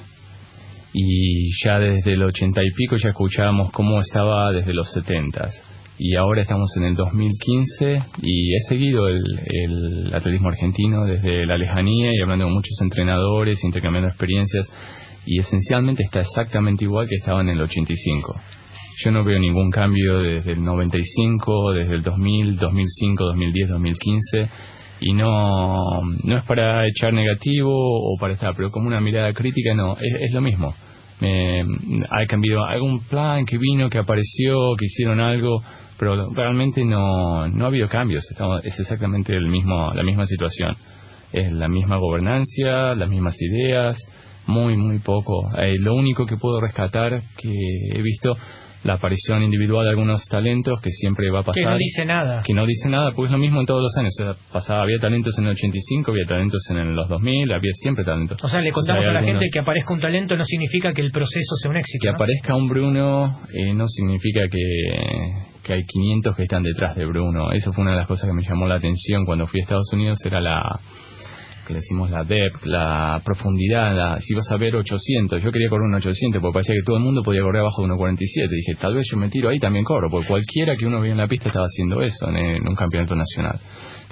y 0.95 1.49
ya 1.63 1.79
desde 1.79 2.13
el 2.13 2.23
80 2.23 2.61
y 2.63 2.71
pico 2.71 2.97
ya 2.97 3.09
escuchábamos 3.09 3.71
cómo 3.71 3.99
estaba 3.99 4.51
desde 4.51 4.73
los 4.73 4.91
70 4.91 5.72
y 5.97 6.15
ahora 6.15 6.41
estamos 6.41 6.75
en 6.77 6.83
el 6.85 6.95
2015 6.95 7.99
y 8.21 8.55
he 8.55 8.59
seguido 8.67 9.07
el, 9.07 10.11
atletismo 10.13 10.49
argentino 10.49 11.05
desde 11.05 11.45
la 11.45 11.57
lejanía 11.57 12.11
y 12.13 12.21
hablando 12.21 12.45
con 12.45 12.53
muchos 12.53 12.79
entrenadores, 12.81 13.63
intercambiando 13.63 14.09
experiencias 14.09 14.67
y 15.25 15.39
esencialmente 15.39 16.03
está 16.03 16.19
exactamente 16.19 16.83
igual 16.83 17.07
que 17.07 17.15
estaba 17.15 17.41
en 17.41 17.49
el 17.49 17.61
85. 17.61 18.35
Yo 19.03 19.11
no 19.11 19.23
veo 19.23 19.39
ningún 19.39 19.71
cambio 19.71 20.19
desde 20.19 20.51
el 20.51 20.63
95, 20.63 21.73
desde 21.73 21.95
el 21.95 22.01
2000, 22.01 22.57
2005, 22.57 23.23
2010, 23.25 23.69
2015 23.69 24.49
y 25.01 25.13
no, 25.13 26.01
no 26.23 26.37
es 26.37 26.43
para 26.45 26.87
echar 26.87 27.13
negativo 27.13 27.71
o 27.71 28.17
para 28.19 28.33
estar, 28.33 28.55
pero 28.55 28.69
como 28.69 28.87
una 28.87 29.01
mirada 29.01 29.33
crítica, 29.33 29.73
no, 29.73 29.97
es, 29.97 30.15
es 30.21 30.33
lo 30.33 30.41
mismo. 30.41 30.73
Me, 31.23 31.61
ha 32.09 32.25
cambiado 32.27 32.65
algún 32.65 32.99
plan 33.05 33.45
que 33.45 33.57
vino, 33.57 33.89
que 33.89 33.97
apareció, 33.97 34.75
que 34.77 34.85
hicieron 34.85 35.21
algo, 35.21 35.63
pero 35.97 36.29
realmente 36.33 36.83
no, 36.83 37.47
no 37.47 37.65
ha 37.65 37.67
habido 37.67 37.87
cambios, 37.87 38.29
Estamos, 38.29 38.63
es 38.65 38.77
exactamente 38.77 39.33
el 39.33 39.47
mismo, 39.47 39.93
la 39.93 40.03
misma 40.03 40.25
situación. 40.25 40.75
Es 41.31 41.51
la 41.51 41.67
misma 41.67 41.97
gobernancia, 41.97 42.93
las 42.93 43.09
mismas 43.09 43.35
ideas, 43.41 43.97
muy, 44.47 44.75
muy 44.75 44.99
poco. 44.99 45.49
Eh, 45.57 45.75
lo 45.79 45.95
único 45.95 46.25
que 46.25 46.37
puedo 46.37 46.59
rescatar 46.59 47.21
que 47.37 47.53
he 47.93 48.01
visto 48.01 48.35
la 48.83 48.95
aparición 48.95 49.43
individual 49.43 49.85
de 49.85 49.91
algunos 49.91 50.23
talentos 50.25 50.79
que 50.81 50.89
siempre 50.89 51.29
va 51.31 51.39
a 51.39 51.43
pasar. 51.43 51.63
Que 51.63 51.69
no 51.69 51.77
dice 51.77 52.05
nada. 52.05 52.41
Que 52.45 52.53
no 52.53 52.65
dice 52.65 52.89
nada, 52.89 53.11
porque 53.11 53.27
es 53.27 53.31
lo 53.31 53.37
mismo 53.37 53.59
en 53.59 53.65
todos 53.65 53.81
los 53.81 53.95
años. 53.97 54.37
pasaba, 54.51 54.83
había 54.83 54.97
talentos 54.97 55.37
en 55.37 55.45
el 55.45 55.51
85, 55.51 56.11
había 56.11 56.25
talentos 56.25 56.61
en 56.69 56.95
los 56.95 57.07
2000, 57.09 57.51
había 57.51 57.71
siempre 57.73 58.03
talentos. 58.03 58.37
O 58.43 58.47
sea, 58.47 58.61
le 58.61 58.71
contamos 58.71 59.05
a 59.05 59.11
la 59.11 59.23
gente 59.23 59.47
que 59.51 59.59
aparezca 59.59 59.93
un 59.93 59.99
talento 59.99 60.35
no 60.35 60.45
significa 60.45 60.91
que 60.91 61.01
el 61.01 61.11
proceso 61.11 61.55
sea 61.61 61.71
un 61.71 61.77
éxito. 61.77 62.03
Que 62.03 62.09
aparezca 62.09 62.55
un 62.55 62.67
Bruno 62.67 63.41
eh, 63.53 63.73
no 63.73 63.87
significa 63.87 64.41
que, 64.49 65.61
que 65.63 65.73
hay 65.73 65.85
500 65.85 66.35
que 66.35 66.43
están 66.43 66.63
detrás 66.63 66.95
de 66.95 67.05
Bruno. 67.05 67.51
Eso 67.51 67.71
fue 67.71 67.83
una 67.83 67.91
de 67.91 67.97
las 67.97 68.07
cosas 68.07 68.29
que 68.29 68.35
me 68.35 68.43
llamó 68.43 68.67
la 68.67 68.75
atención 68.75 69.25
cuando 69.25 69.47
fui 69.47 69.61
a 69.61 69.63
Estados 69.63 69.91
Unidos, 69.93 70.19
era 70.25 70.41
la 70.41 70.61
que 71.65 71.73
le 71.73 71.79
decimos 71.79 72.11
la 72.11 72.23
depth, 72.23 72.65
la 72.65 73.21
profundidad, 73.23 74.19
si 74.19 74.33
vas 74.33 74.49
a 74.51 74.57
ver 74.57 74.75
800, 74.75 75.41
yo 75.41 75.51
quería 75.51 75.69
correr 75.69 75.87
un 75.87 75.95
800 75.95 76.41
porque 76.41 76.53
parecía 76.53 76.75
que 76.75 76.83
todo 76.85 76.97
el 76.97 77.03
mundo 77.03 77.21
podía 77.23 77.41
correr 77.41 77.61
abajo 77.61 77.81
de 77.81 77.89
1.47, 77.89 78.49
dije, 78.49 78.75
tal 78.79 78.95
vez 78.95 79.05
yo 79.09 79.17
me 79.17 79.29
tiro 79.29 79.49
ahí 79.49 79.59
también 79.59 79.85
corro, 79.85 80.09
porque 80.09 80.27
cualquiera 80.27 80.75
que 80.75 80.85
uno 80.85 80.99
veía 80.99 81.13
en 81.13 81.19
la 81.19 81.27
pista 81.27 81.49
estaba 81.49 81.65
haciendo 81.65 82.01
eso 82.01 82.29
en 82.29 82.67
un 82.67 82.75
campeonato 82.75 83.15
nacional. 83.15 83.59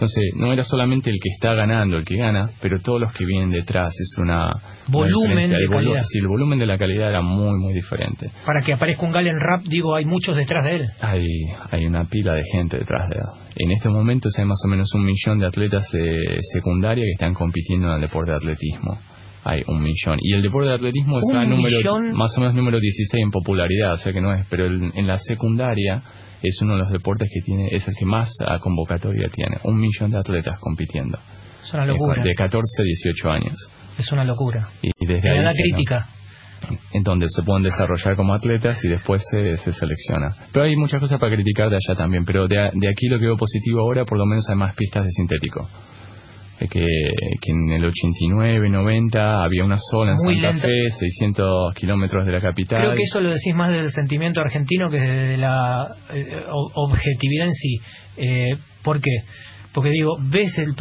Entonces, 0.02 0.34
no 0.36 0.52
era 0.52 0.64
solamente 0.64 1.12
el 1.12 1.18
que 1.22 1.30
está 1.30 1.54
ganando 1.54 1.96
el 1.96 2.04
que 2.04 2.18
gana, 2.18 2.50
pero 2.60 2.80
todos 2.84 3.00
los 3.00 3.14
que 3.14 3.24
vienen 3.24 3.52
detrás. 3.52 3.94
Es 4.00 4.18
una. 4.18 4.52
Volumen 4.88 5.48
de 5.48 5.68
calidad. 5.70 6.02
Sí, 6.12 6.18
el 6.18 6.28
volumen 6.28 6.58
de 6.58 6.66
la 6.66 6.76
calidad 6.80 7.10
era 7.10 7.22
muy, 7.22 7.60
muy 7.60 7.72
diferente. 7.72 8.32
Para 8.44 8.62
que 8.66 8.74
aparezca 8.74 9.06
un 9.06 9.12
Galen 9.12 9.40
Rap, 9.40 9.62
digo, 9.62 9.96
hay 9.96 10.06
muchos 10.06 10.36
detrás 10.36 10.64
de 10.64 10.76
él. 10.78 10.90
Hay, 11.02 11.24
hay 11.70 11.86
una 11.86 12.06
pila 12.06 12.34
de 12.34 12.44
gente 12.52 12.80
detrás 12.80 13.10
de 13.10 13.18
él. 13.18 13.26
En 13.58 13.72
estos 13.74 13.94
momentos 13.94 14.34
hay 14.40 14.46
más 14.46 14.60
o 14.66 14.70
menos 14.70 14.92
un 14.96 15.06
millón 15.06 15.38
de 15.38 15.46
atletas 15.46 15.88
de 15.92 16.40
secundaria 16.52 17.04
que 17.04 17.12
están 17.12 17.36
compitiendo 17.36 17.90
en 17.90 17.94
el 17.94 18.02
deporte 18.02 18.32
de 18.32 18.38
atletismo 18.38 18.98
hay 19.44 19.64
un 19.68 19.82
millón. 19.82 20.20
Y 20.22 20.34
el 20.34 20.44
deporte 20.44 20.70
de 20.70 20.76
atletismo 20.76 21.18
está 21.18 21.44
en 21.44 21.50
número, 21.50 22.00
más 22.14 22.38
o 22.38 22.42
menos 22.42 22.56
número 22.56 22.80
16 22.80 23.24
en 23.24 23.32
popularidad, 23.32 23.94
o 23.94 23.98
sea 23.98 24.14
que 24.14 24.22
no 24.22 24.32
es, 24.34 24.46
pero 24.52 24.68
en 24.68 25.08
la 25.08 25.18
secundaria 25.18 26.04
es 26.42 26.62
uno 26.62 26.74
de 26.74 26.80
los 26.80 26.92
deportes 26.92 27.30
que 27.34 27.42
tiene, 27.42 27.68
es 27.72 27.88
el 27.88 27.96
que 27.96 28.06
más 28.06 28.32
convocatoria 28.62 29.30
tiene. 29.30 29.58
Un 29.64 29.80
millón 29.80 30.12
de 30.12 30.20
atletas 30.20 30.60
compitiendo. 30.60 31.18
Es 31.64 31.74
una 31.74 31.86
locura. 31.86 32.24
De 32.24 32.34
14 32.34 32.82
a 32.82 32.84
18 32.84 33.30
años. 33.30 33.70
Es 33.98 34.12
una 34.12 34.24
locura. 34.24 34.70
Y, 34.82 35.06
desde 35.06 35.42
la 35.42 35.54
crítica. 35.54 36.08
En 36.94 37.02
donde 37.02 37.26
se 37.30 37.42
pueden 37.42 37.64
desarrollar 37.64 38.16
como 38.16 38.36
atletas 38.36 38.84
y 38.84 38.88
después 38.88 39.24
se, 39.32 39.58
se 39.58 39.74
selecciona. 39.74 40.30
Pero 40.54 40.66
hay 40.66 40.76
muchas 40.76 41.00
cosas 41.00 41.20
para 41.20 41.34
criticar 41.34 41.70
de 41.70 41.78
allá 41.78 41.98
también. 41.98 42.24
Pero 42.24 42.48
de, 42.48 42.70
de 42.74 42.88
aquí 42.88 43.08
lo 43.08 43.18
que 43.18 43.26
veo 43.26 43.36
positivo 43.36 43.82
ahora, 43.82 44.06
por 44.06 44.18
lo 44.18 44.26
menos 44.28 44.48
hay 44.48 44.56
más 44.56 44.76
pistas 44.76 45.04
de 45.06 45.10
sintético 45.12 45.68
que, 46.70 46.86
que, 47.42 47.52
en 47.52 47.72
el 47.72 47.86
89, 47.86 48.70
90 48.70 49.44
había 49.44 49.64
una 49.64 49.78
sola 49.78 50.12
en 50.12 50.18
Santa 50.18 50.54
Fe, 50.60 50.90
600 50.90 51.74
kilómetros 51.74 52.26
de 52.26 52.32
la 52.32 52.42
capital. 52.42 52.80
Creo 52.80 52.94
que 52.94 53.04
eso 53.04 53.20
lo 53.22 53.30
decís 53.30 53.56
más 53.56 53.72
del 53.72 53.92
sentimiento 53.92 54.42
argentino 54.42 54.90
que 54.90 54.98
de 55.00 55.38
la 55.38 55.88
eh, 56.14 56.44
objetividad 56.76 57.48
en 57.48 57.54
sí. 57.54 57.76
Eh, 58.18 58.56
¿Por 58.84 59.02
qué? 59.02 59.12
Porque 59.74 59.90
digo, 59.90 60.18
ves 60.30 60.58
el, 60.58 60.76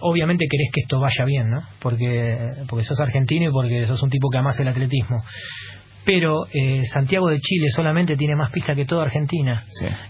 obviamente 0.00 0.46
querés 0.50 0.70
que 0.72 0.80
esto 0.80 0.98
vaya 0.98 1.24
bien, 1.24 1.48
¿no? 1.48 1.60
Porque 1.80 2.38
porque 2.68 2.84
sos 2.84 2.98
argentino 3.00 3.48
y 3.48 3.52
porque 3.52 3.86
sos 3.86 4.02
un 4.02 4.10
tipo 4.10 4.28
que 4.30 4.38
amas 4.38 4.58
el 4.58 4.66
atletismo 4.66 5.16
pero 6.04 6.44
eh, 6.52 6.82
Santiago 6.86 7.28
de 7.28 7.38
Chile 7.40 7.68
solamente 7.74 8.16
tiene 8.16 8.34
más 8.34 8.50
pista 8.50 8.74
que 8.74 8.84
toda 8.84 9.04
Argentina. 9.04 9.62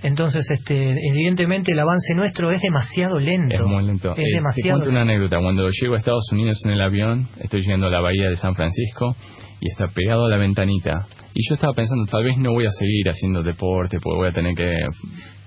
Entonces, 0.03 0.49
este, 0.51 0.93
evidentemente 1.11 1.73
el 1.73 1.81
avance 1.81 2.15
nuestro 2.15 2.53
es 2.53 2.63
demasiado 2.63 3.19
lento. 3.19 3.55
Es 3.55 3.63
muy 3.63 3.85
lento. 3.85 4.13
Es 4.13 4.19
eh, 4.19 4.23
demasiado. 4.35 4.79
Te 4.79 4.85
cuento 4.85 4.91
una 4.91 5.03
anécdota. 5.03 5.39
Cuando 5.41 5.69
llego 5.69 5.95
a 5.95 5.99
Estados 5.99 6.29
Unidos 6.33 6.61
en 6.65 6.73
el 6.73 6.81
avión, 6.81 7.29
estoy 7.41 7.63
llegando 7.63 7.89
a 7.89 7.91
la 7.91 8.01
bahía 8.01 8.29
de 8.29 8.37
San 8.37 8.55
Francisco 8.55 9.17
y 9.61 9.69
está 9.71 9.89
pegado 9.89 10.27
a 10.27 10.29
la 10.29 10.37
ventanita. 10.37 11.07
Y 11.35 11.49
yo 11.49 11.55
estaba 11.55 11.75
pensando, 11.75 12.07
tal 12.07 12.25
vez 12.25 12.37
no 12.39 12.53
voy 12.53 12.67
a 12.67 12.71
seguir 12.71 13.09
haciendo 13.09 13.43
deporte, 13.43 13.99
porque 14.01 14.17
voy 14.17 14.29
a 14.29 14.33
tener 14.33 14.55
que 14.55 14.87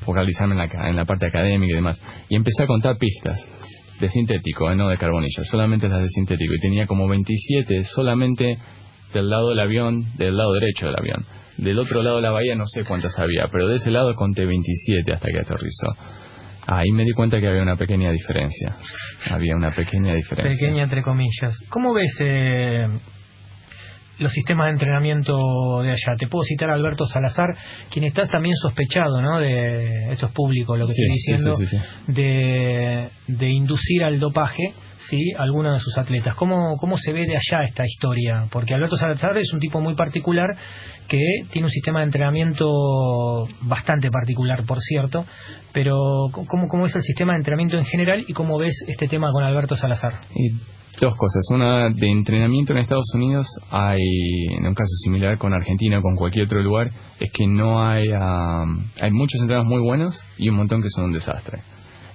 focalizarme 0.02 0.54
en 0.54 0.60
la, 0.60 0.90
en 0.90 0.96
la 0.96 1.06
parte 1.06 1.28
académica 1.28 1.72
y 1.72 1.76
demás. 1.76 2.02
Y 2.30 2.36
empecé 2.36 2.64
a 2.64 2.68
contar 2.68 2.98
pistas 2.98 3.48
de 4.00 4.10
sintético, 4.10 4.70
eh, 4.72 4.76
no 4.76 4.90
de 4.90 4.98
carbonilla, 4.98 5.44
solamente 5.44 5.88
las 5.88 6.02
de 6.02 6.10
sintético. 6.10 6.54
Y 6.54 6.60
tenía 6.60 6.86
como 6.86 7.08
27 7.08 7.86
solamente 7.86 8.58
del 9.14 9.30
lado 9.30 9.50
del 9.50 9.60
avión, 9.60 10.16
del 10.18 10.36
lado 10.36 10.54
derecho 10.54 10.88
del 10.88 10.96
avión. 10.98 11.26
Del 11.58 11.78
otro 11.80 12.02
lado 12.02 12.18
de 12.18 12.24
la 12.24 12.32
bahía 12.32 12.56
no 12.56 12.66
sé 12.66 12.84
cuántas 12.84 13.18
había, 13.20 13.46
pero 13.52 13.68
de 13.68 13.76
ese 13.78 13.92
lado 13.92 14.14
conté 14.16 14.46
27 14.46 15.12
hasta 15.14 15.28
que 15.28 15.40
aterrizó. 15.40 15.88
Ahí 16.66 16.92
me 16.92 17.04
di 17.04 17.12
cuenta 17.12 17.40
que 17.40 17.48
había 17.48 17.62
una 17.62 17.76
pequeña 17.76 18.12
diferencia. 18.12 18.76
Había 19.30 19.56
una 19.56 19.72
pequeña 19.72 20.14
diferencia. 20.16 20.68
Pequeña 20.68 20.84
entre 20.84 21.02
comillas. 21.02 21.58
¿Cómo 21.70 21.94
ves 21.94 22.16
eh, 22.20 22.88
los 24.20 24.32
sistemas 24.32 24.68
de 24.68 24.72
entrenamiento 24.72 25.36
de 25.84 25.92
allá? 25.92 26.16
Te 26.18 26.28
puedo 26.28 26.44
citar 26.44 26.70
a 26.70 26.76
Alberto 26.76 27.06
Salazar, 27.06 27.54
quien 27.92 28.06
está 28.06 28.26
también 28.28 28.56
sospechado, 28.56 29.22
¿no? 29.22 29.40
De, 29.40 30.14
esto 30.14 30.28
es 30.28 30.32
público 30.32 30.78
lo 30.78 30.86
que 30.86 30.94
estoy 30.94 31.10
diciendo, 31.12 31.58
de, 32.08 33.10
de 33.28 33.50
inducir 33.50 34.04
al 34.04 34.20
dopaje 34.20 34.74
¿sí? 35.10 35.34
algunos 35.38 35.74
de 35.74 35.80
sus 35.80 35.98
atletas. 35.98 36.36
¿Cómo, 36.36 36.76
¿Cómo 36.78 36.98
se 36.98 37.14
ve 37.14 37.26
de 37.26 37.36
allá 37.36 37.64
esta 37.64 37.86
historia? 37.86 38.46
Porque 38.52 38.74
Alberto 38.74 38.96
Salazar 38.96 39.38
es 39.38 39.52
un 39.54 39.60
tipo 39.60 39.80
muy 39.80 39.96
particular 39.96 40.50
que 41.08 41.20
tiene 41.52 41.68
un 41.68 41.72
sistema 41.72 42.00
de 42.00 42.06
entrenamiento 42.06 43.48
bastante 43.62 44.10
particular, 44.10 44.64
por 44.66 44.80
cierto, 44.80 45.26
pero 45.72 46.26
¿cómo, 46.32 46.68
cómo 46.68 46.86
es 46.86 46.96
el 46.96 47.02
sistema 47.02 47.34
de 47.34 47.40
entrenamiento 47.40 47.78
en 47.78 47.86
general 47.86 48.24
y 48.28 48.34
cómo 48.34 48.58
ves 48.58 48.76
este 48.88 49.08
tema 49.08 49.32
con 49.32 49.44
Alberto 49.44 49.76
Salazar? 49.76 50.14
Y 50.36 50.52
dos 51.00 51.16
cosas. 51.16 51.44
Una, 51.52 51.90
de 51.90 52.08
entrenamiento 52.08 52.74
en 52.74 52.80
Estados 52.80 53.12
Unidos 53.16 53.48
hay, 53.70 54.00
en 54.58 54.66
un 54.66 54.74
caso 54.74 54.96
similar 55.04 55.38
con 55.38 55.54
Argentina 55.54 56.00
o 56.00 56.02
con 56.02 56.16
cualquier 56.16 56.46
otro 56.46 56.62
lugar, 56.62 56.90
es 57.20 57.32
que 57.32 57.48
no 57.48 57.86
hay, 57.86 58.06
hay 58.10 59.12
muchos 59.12 59.42
entrenadores 59.42 59.70
muy 59.70 59.82
buenos 59.82 60.22
y 60.38 60.50
un 60.50 60.56
montón 60.56 60.82
que 60.82 60.90
son 60.90 61.06
un 61.06 61.14
desastre. 61.14 61.62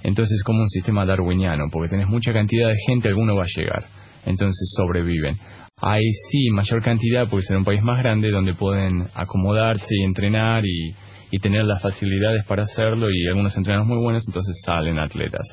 Entonces 0.03 0.37
es 0.37 0.45
como 0.45 0.61
un 0.61 0.69
sistema 0.69 1.05
darwiniano, 1.05 1.65
porque 1.71 1.89
tenés 1.89 2.09
mucha 2.09 2.33
cantidad 2.33 2.69
de 2.69 2.77
gente, 2.87 3.09
alguno 3.09 3.37
va 3.37 3.45
a 3.45 3.55
llegar. 3.55 3.85
Entonces 4.27 4.73
sobreviven. 4.77 5.37
Hay 5.81 6.03
sí 6.31 6.51
mayor 6.51 6.83
cantidad, 6.83 7.29
porque 7.29 7.47
ser 7.47 7.57
un 7.57 7.65
país 7.65 7.83
más 7.83 7.99
grande, 7.99 8.31
donde 8.31 8.55
pueden 8.55 9.09
acomodarse 9.15 9.95
y 9.97 10.05
entrenar 10.05 10.65
y, 10.65 10.95
tener 11.41 11.65
las 11.67 11.83
facilidades 11.83 12.45
para 12.47 12.63
hacerlo 12.63 13.11
y 13.11 13.29
algunos 13.29 13.57
entrenados 13.57 13.87
muy 13.87 13.99
buenos, 13.99 14.25
entonces 14.27 14.61
salen 14.65 14.99
atletas. 14.99 15.47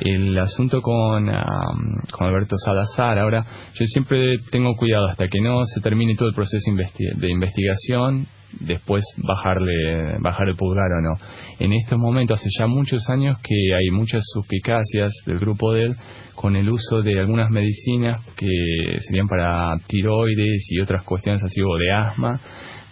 El 0.00 0.36
asunto 0.38 0.80
con, 0.80 1.26
con 1.26 2.26
Alberto 2.26 2.56
Salazar, 2.56 3.18
ahora 3.18 3.44
yo 3.74 3.84
siempre 3.84 4.38
tengo 4.50 4.74
cuidado 4.76 5.06
hasta 5.06 5.28
que 5.28 5.40
no 5.40 5.64
se 5.66 5.80
termine 5.82 6.16
todo 6.16 6.28
el 6.28 6.34
proceso 6.34 6.72
de 6.72 7.30
investigación 7.30 8.26
después 8.58 9.04
bajarle 9.16 10.18
bajar 10.20 10.48
el 10.48 10.56
pulgar 10.56 10.90
o 10.98 11.00
no. 11.00 11.18
En 11.58 11.72
estos 11.72 11.98
momentos, 11.98 12.40
hace 12.40 12.48
ya 12.58 12.66
muchos 12.66 13.08
años 13.08 13.38
que 13.42 13.54
hay 13.74 13.90
muchas 13.90 14.22
suspicacias 14.32 15.12
del 15.26 15.38
grupo 15.38 15.72
de 15.72 15.84
él 15.84 15.96
con 16.34 16.56
el 16.56 16.68
uso 16.68 17.02
de 17.02 17.18
algunas 17.20 17.50
medicinas 17.50 18.24
que 18.36 18.98
serían 19.00 19.28
para 19.28 19.74
tiroides 19.86 20.66
y 20.70 20.80
otras 20.80 21.04
cuestiones 21.04 21.42
así 21.42 21.60
o 21.60 21.76
de 21.76 21.92
asma 21.92 22.40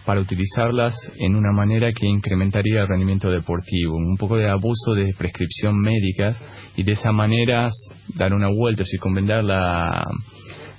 para 0.05 0.21
utilizarlas 0.21 0.95
en 1.19 1.35
una 1.35 1.51
manera 1.51 1.91
que 1.91 2.07
incrementaría 2.07 2.81
el 2.81 2.87
rendimiento 2.87 3.29
deportivo, 3.29 3.95
un 3.95 4.17
poco 4.17 4.37
de 4.37 4.49
abuso 4.49 4.93
de 4.95 5.13
prescripción 5.15 5.79
médicas 5.79 6.41
y 6.75 6.83
de 6.83 6.93
esa 6.93 7.11
manera 7.11 7.69
dar 8.15 8.33
una 8.33 8.47
vuelta, 8.47 8.83
circunvendar 8.85 9.43
la, 9.43 10.03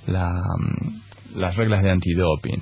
la, 0.07 0.41
las 1.35 1.55
reglas 1.55 1.81
de 1.81 1.91
antidoping. 1.91 2.61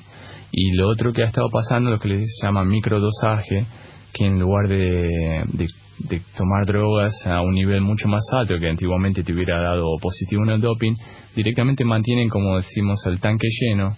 Y 0.52 0.72
lo 0.76 0.90
otro 0.90 1.14
que 1.14 1.24
ha 1.24 1.28
estado 1.28 1.50
pasando, 1.50 1.92
lo 1.92 2.00
que 2.00 2.10
les 2.10 2.40
llama 2.42 2.64
microdosaje, 2.64 3.66
que 4.14 4.26
en 4.26 4.40
lugar 4.40 4.68
de, 4.68 5.44
de, 5.54 6.22
tomar 6.36 6.66
drogas 6.66 7.14
a 7.26 7.42
un 7.42 7.54
nivel 7.54 7.82
mucho 7.82 8.08
más 8.08 8.24
alto 8.34 8.58
que 8.60 8.70
antiguamente 8.70 9.24
te 9.24 9.34
hubiera 9.34 9.62
dado 9.62 9.86
positivo 10.02 10.44
en 10.44 10.52
el 10.52 10.62
doping, 10.62 10.94
directamente 11.36 11.86
mantienen, 11.86 12.30
como 12.30 12.58
decimos, 12.58 13.06
el 13.06 13.20
tanque 13.20 13.48
lleno 13.48 13.96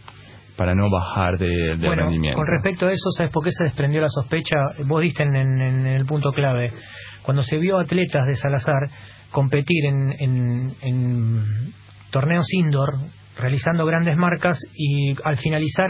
para 0.57 0.75
no 0.75 0.89
bajar 0.89 1.37
de, 1.37 1.47
de 1.47 1.87
bueno, 1.87 2.03
rendimiento. 2.03 2.37
Con 2.37 2.47
respecto 2.47 2.87
a 2.87 2.91
eso, 2.91 3.09
¿sabes 3.15 3.31
por 3.31 3.43
qué 3.43 3.51
se 3.51 3.63
desprendió 3.63 4.01
la 4.01 4.09
sospecha? 4.09 4.57
Vos 4.85 5.01
diste 5.01 5.23
en, 5.23 5.35
en, 5.35 5.87
el 5.87 6.05
punto 6.05 6.31
clave. 6.31 6.71
Cuando 7.23 7.43
se 7.43 7.57
vio 7.57 7.79
atletas 7.79 8.27
de 8.27 8.35
Salazar 8.35 8.89
competir 9.31 9.85
en, 9.85 10.75
en 10.81 11.43
torneos 12.11 12.45
indoor 12.53 12.95
realizando 13.39 13.85
grandes 13.85 14.17
marcas 14.17 14.57
y 14.75 15.13
al 15.23 15.37
finalizar 15.37 15.87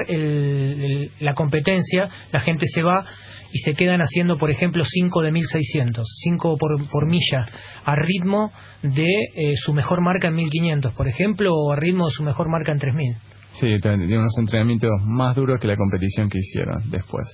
la 1.19 1.33
competencia 1.33 2.09
la 2.31 2.39
gente 2.39 2.65
se 2.67 2.81
va 2.81 3.05
y 3.53 3.59
se 3.59 3.73
quedan 3.73 4.01
haciendo, 4.01 4.37
por 4.37 4.51
ejemplo, 4.51 4.83
5 4.85 5.21
de 5.21 5.31
1600, 5.31 6.05
5 6.23 6.57
por, 6.57 6.87
por 6.89 7.07
milla, 7.07 7.47
a 7.83 7.95
ritmo 7.95 8.51
de 8.81 9.03
eh, 9.03 9.55
su 9.57 9.73
mejor 9.73 10.01
marca 10.01 10.29
en 10.29 10.35
1500, 10.35 10.93
por 10.93 11.07
ejemplo, 11.07 11.53
o 11.53 11.71
a 11.71 11.75
ritmo 11.75 12.05
de 12.05 12.11
su 12.11 12.23
mejor 12.23 12.49
marca 12.49 12.71
en 12.71 12.79
3000. 12.79 13.15
Sí, 13.51 13.79
tiene 13.81 14.17
unos 14.17 14.37
entrenamientos 14.39 14.91
más 15.05 15.35
duros 15.35 15.59
que 15.59 15.67
la 15.67 15.75
competición 15.75 16.29
que 16.29 16.39
hicieron 16.39 16.89
después. 16.89 17.27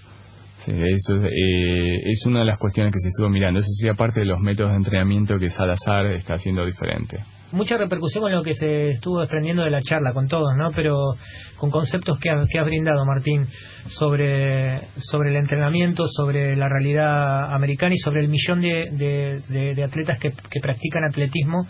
Sí, 0.66 0.72
eso 0.72 1.16
eh, 1.24 2.02
es 2.04 2.26
una 2.26 2.40
de 2.40 2.46
las 2.46 2.58
cuestiones 2.58 2.92
que 2.92 3.00
se 3.00 3.10
estuvo 3.10 3.30
mirando. 3.30 3.60
Eso 3.60 3.70
sí, 3.80 3.88
aparte 3.88 4.22
de 4.22 4.26
los 4.26 4.40
métodos 4.40 4.72
de 4.72 4.78
entrenamiento 4.78 5.38
que 5.38 5.52
Salazar 5.52 6.08
está 6.08 6.34
haciendo 6.34 6.66
diferente 6.66 7.20
mucha 7.52 7.78
repercusión 7.78 8.24
con 8.24 8.32
lo 8.32 8.44
que 8.44 8.56
se 8.56 8.90
estuvo 8.90 9.20
desprendiendo 9.20 9.64
de 9.64 9.70
la 9.70 9.82
charla, 9.82 10.14
con 10.14 10.28
todos, 10.28 10.56
¿no? 10.58 10.72
Pero 10.76 11.14
con 11.58 11.72
conceptos 11.72 12.20
que, 12.20 12.30
has 12.30 12.66
brindado, 12.66 13.06
Martín, 13.06 13.48
sobre, 13.88 14.82
sobre 14.98 15.32
el 15.32 15.38
entrenamiento, 15.38 16.08
sobre 16.08 16.56
la 16.56 16.68
realidad 16.70 17.54
americana 17.54 17.96
y 17.96 17.98
sobre 17.98 18.22
el 18.22 18.30
millón 18.30 18.62
de, 18.62 19.42
de, 19.48 19.84
atletas 19.84 20.20
que, 20.20 20.32
que, 20.50 20.60
practican 20.60 21.04
atletismo 21.10 21.68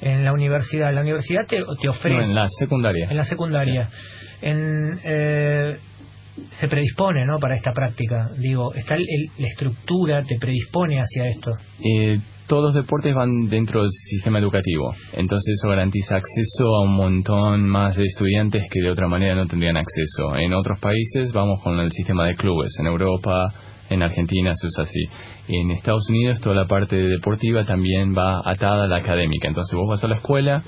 en 0.00 0.24
la 0.24 0.32
universidad. 0.32 0.92
La 0.92 1.02
universidad 1.02 1.46
te, 1.46 1.62
te 1.80 1.88
ofrece... 1.88 2.24
en 2.24 2.34
la 2.34 2.46
secundaria. 2.48 3.08
En 3.10 3.16
la 3.16 3.24
secundaria. 3.24 3.88
En, 4.40 5.00
eh, 5.04 5.76
se 6.50 6.68
predispone 6.68 7.24
¿no? 7.26 7.38
para 7.38 7.56
esta 7.56 7.72
práctica. 7.72 8.30
Digo, 8.38 8.74
está 8.74 8.96
la 8.96 9.48
estructura, 9.48 10.22
te 10.22 10.36
predispone 10.38 11.00
hacia 11.00 11.26
esto. 11.28 11.52
Eh, 11.80 12.18
todos 12.48 12.64
los 12.64 12.74
deportes 12.74 13.14
van 13.14 13.48
dentro 13.48 13.82
del 13.82 13.90
sistema 13.90 14.38
educativo, 14.38 14.94
entonces 15.12 15.54
eso 15.60 15.68
garantiza 15.68 16.16
acceso 16.16 16.76
a 16.76 16.82
un 16.84 16.94
montón 16.94 17.68
más 17.68 17.94
de 17.94 18.04
estudiantes 18.04 18.64
que 18.70 18.80
de 18.80 18.90
otra 18.90 19.06
manera 19.06 19.34
no 19.34 19.46
tendrían 19.46 19.76
acceso. 19.76 20.34
En 20.34 20.54
otros 20.54 20.80
países 20.80 21.30
vamos 21.32 21.60
con 21.62 21.78
el 21.78 21.90
sistema 21.92 22.26
de 22.26 22.34
clubes, 22.36 22.74
en 22.80 22.86
Europa, 22.86 23.52
en 23.90 24.02
Argentina 24.02 24.54
se 24.54 24.66
usa 24.66 24.84
así. 24.84 25.04
En 25.48 25.70
Estados 25.70 26.08
Unidos 26.08 26.40
toda 26.40 26.54
la 26.54 26.66
parte 26.66 26.96
deportiva 26.96 27.64
también 27.64 28.14
va 28.16 28.40
atada 28.44 28.84
a 28.84 28.86
la 28.86 28.96
académica, 28.96 29.48
entonces 29.48 29.76
vos 29.76 29.86
vas 29.86 30.02
a 30.04 30.08
la 30.08 30.16
escuela, 30.16 30.62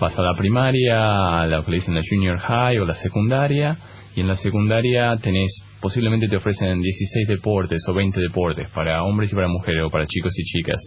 vas 0.00 0.18
a 0.18 0.22
la 0.22 0.32
primaria, 0.34 1.42
a 1.42 1.46
lo 1.46 1.62
que 1.62 1.72
dicen 1.72 1.94
la 1.94 2.02
junior 2.08 2.38
high 2.38 2.78
o 2.78 2.86
la 2.86 2.94
secundaria, 2.94 3.76
y 4.14 4.20
en 4.20 4.28
la 4.28 4.36
secundaria 4.36 5.16
tenés, 5.22 5.62
posiblemente 5.80 6.28
te 6.28 6.36
ofrecen 6.36 6.80
16 6.80 7.28
deportes 7.28 7.82
o 7.88 7.94
20 7.94 8.20
deportes 8.20 8.68
para 8.70 9.02
hombres 9.02 9.32
y 9.32 9.34
para 9.34 9.48
mujeres 9.48 9.84
o 9.86 9.90
para 9.90 10.06
chicos 10.06 10.32
y 10.38 10.44
chicas. 10.44 10.80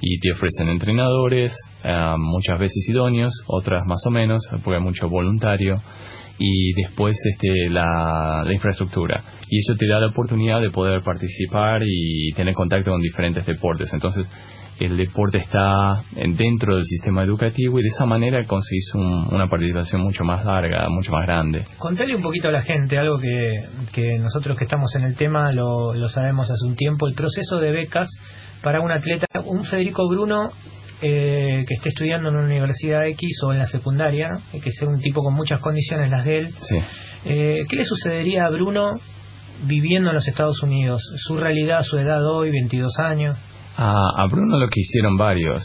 Y 0.00 0.18
te 0.18 0.32
ofrecen 0.32 0.68
entrenadores, 0.68 1.54
eh, 1.84 2.14
muchas 2.16 2.58
veces 2.58 2.88
idóneos, 2.88 3.32
otras 3.46 3.84
más 3.86 4.00
o 4.06 4.10
menos, 4.10 4.46
porque 4.64 4.78
hay 4.78 4.82
mucho 4.82 5.08
voluntario. 5.08 5.76
Y 6.38 6.72
después 6.72 7.18
este, 7.30 7.68
la, 7.68 8.42
la 8.46 8.52
infraestructura. 8.54 9.22
Y 9.50 9.58
eso 9.58 9.74
te 9.76 9.86
da 9.86 10.00
la 10.00 10.06
oportunidad 10.06 10.62
de 10.62 10.70
poder 10.70 11.02
participar 11.02 11.82
y 11.84 12.32
tener 12.32 12.54
contacto 12.54 12.92
con 12.92 13.02
diferentes 13.02 13.44
deportes. 13.44 13.92
Entonces, 13.92 14.26
el 14.80 14.96
deporte 14.96 15.38
está 15.38 16.02
dentro 16.12 16.74
del 16.74 16.84
sistema 16.84 17.22
educativo 17.22 17.78
y 17.78 17.82
de 17.82 17.88
esa 17.88 18.06
manera 18.06 18.42
conseguís 18.44 18.90
una 18.94 19.46
participación 19.46 20.00
mucho 20.00 20.24
más 20.24 20.44
larga, 20.44 20.88
mucho 20.88 21.12
más 21.12 21.26
grande. 21.26 21.64
Contale 21.76 22.16
un 22.16 22.22
poquito 22.22 22.48
a 22.48 22.52
la 22.52 22.62
gente, 22.62 22.98
algo 22.98 23.18
que, 23.18 23.52
que 23.92 24.18
nosotros 24.18 24.56
que 24.56 24.64
estamos 24.64 24.94
en 24.96 25.02
el 25.04 25.16
tema 25.16 25.52
lo, 25.52 25.94
lo, 25.94 26.08
sabemos 26.08 26.50
hace 26.50 26.66
un 26.66 26.76
tiempo, 26.76 27.06
el 27.06 27.14
proceso 27.14 27.58
de 27.58 27.70
becas 27.72 28.08
para 28.62 28.80
un 28.80 28.90
atleta, 28.90 29.26
un 29.44 29.64
Federico 29.64 30.08
Bruno 30.08 30.50
eh, 31.02 31.64
que 31.68 31.74
esté 31.74 31.90
estudiando 31.90 32.30
en 32.30 32.36
una 32.36 32.46
universidad 32.46 33.06
X 33.06 33.42
o 33.44 33.52
en 33.52 33.58
la 33.58 33.66
secundaria, 33.66 34.28
que 34.62 34.70
sea 34.72 34.88
un 34.88 35.00
tipo 35.00 35.22
con 35.22 35.34
muchas 35.34 35.60
condiciones 35.60 36.10
las 36.10 36.24
de 36.24 36.38
él. 36.38 36.54
Eh, 37.26 37.60
¿Qué 37.68 37.76
le 37.76 37.84
sucedería 37.84 38.46
a 38.46 38.50
Bruno 38.50 38.92
viviendo 39.64 40.08
en 40.08 40.14
los 40.14 40.26
Estados 40.26 40.62
Unidos? 40.62 41.02
Su 41.16 41.36
realidad, 41.36 41.82
su 41.82 41.98
edad 41.98 42.24
hoy, 42.24 42.50
22 42.50 42.98
años. 42.98 43.36
A, 43.82 44.26
Bruno 44.30 44.58
lo 44.58 44.68
que 44.68 44.80
hicieron 44.80 45.16
varios. 45.16 45.62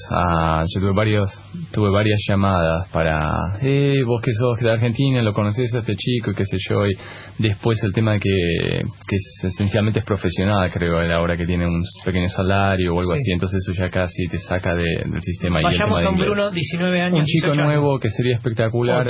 yo 0.73 0.79
tuve 0.79 0.93
varios, 0.95 1.29
tuve 1.73 1.89
varias 1.89 2.17
llamadas 2.25 2.87
para, 2.93 3.19
eh, 3.61 4.03
vos 4.05 4.21
que 4.21 4.31
sos 4.31 4.57
de 4.57 4.71
Argentina, 4.71 5.21
lo 5.21 5.33
conoces 5.33 5.73
a 5.73 5.79
este 5.79 5.97
chico 5.97 6.31
y 6.31 6.33
qué 6.35 6.45
sé 6.45 6.57
yo. 6.69 6.87
Y 6.87 6.95
después 7.39 7.83
el 7.83 7.91
tema 7.91 8.17
que, 8.17 8.83
que 9.07 9.17
esencialmente 9.47 9.99
es 9.99 10.05
profesional, 10.05 10.71
creo, 10.71 10.99
a 10.99 11.03
la 11.03 11.19
hora 11.19 11.35
que 11.35 11.45
tiene 11.45 11.67
un 11.67 11.83
pequeño 12.05 12.29
salario 12.29 12.95
o 12.95 12.99
algo 13.01 13.11
así. 13.11 13.33
Entonces 13.33 13.61
eso 13.67 13.77
ya 13.77 13.89
casi 13.89 14.27
te 14.27 14.39
saca 14.39 14.73
del 14.75 15.21
sistema. 15.21 15.59
Vayamos 15.61 16.05
a 16.05 16.09
un 16.09 16.17
Bruno, 16.17 16.51
19 16.51 17.01
años. 17.01 17.19
Un 17.19 17.25
chico 17.25 17.53
nuevo 17.53 17.99
que 17.99 18.09
sería 18.09 18.35
espectacular. 18.35 19.07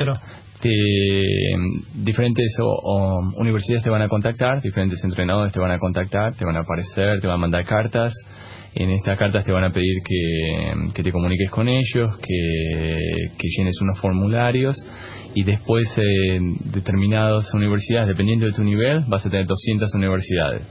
diferentes 1.94 2.58
universidades 3.38 3.84
te 3.84 3.90
van 3.92 4.02
a 4.02 4.08
contactar, 4.08 4.64
diferentes 4.64 5.04
entrenadores 5.04 5.54
te 5.54 5.60
van 5.60 5.70
a 5.70 5.78
contactar, 5.78 6.34
te 6.34 6.44
van 6.44 6.56
a 6.56 6.62
aparecer, 6.62 7.22
te 7.22 7.28
van 7.28 7.36
a 7.36 7.40
mandar 7.42 7.66
cartas 7.66 8.12
en 8.76 8.92
estas 8.92 9.18
cartas 9.18 9.46
te 9.46 9.52
van 9.52 9.64
a 9.64 9.70
pedir 9.70 10.02
que, 10.04 11.02
te 11.02 11.12
comuniques 11.12 11.50
con 11.50 11.68
ellos, 11.70 12.18
que, 12.22 13.48
llenes 13.58 13.80
unos 13.82 13.98
formularios 14.00 14.76
y 15.34 15.44
después 15.44 15.98
en 15.98 16.58
determinadas 16.72 17.54
universidades, 17.54 18.08
dependiendo 18.08 18.46
de 18.46 18.52
tu 18.52 18.64
nivel, 18.64 19.04
vas 19.08 19.26
a 19.26 19.30
tener 19.30 19.46
200 19.46 19.94
universidades. 19.96 20.62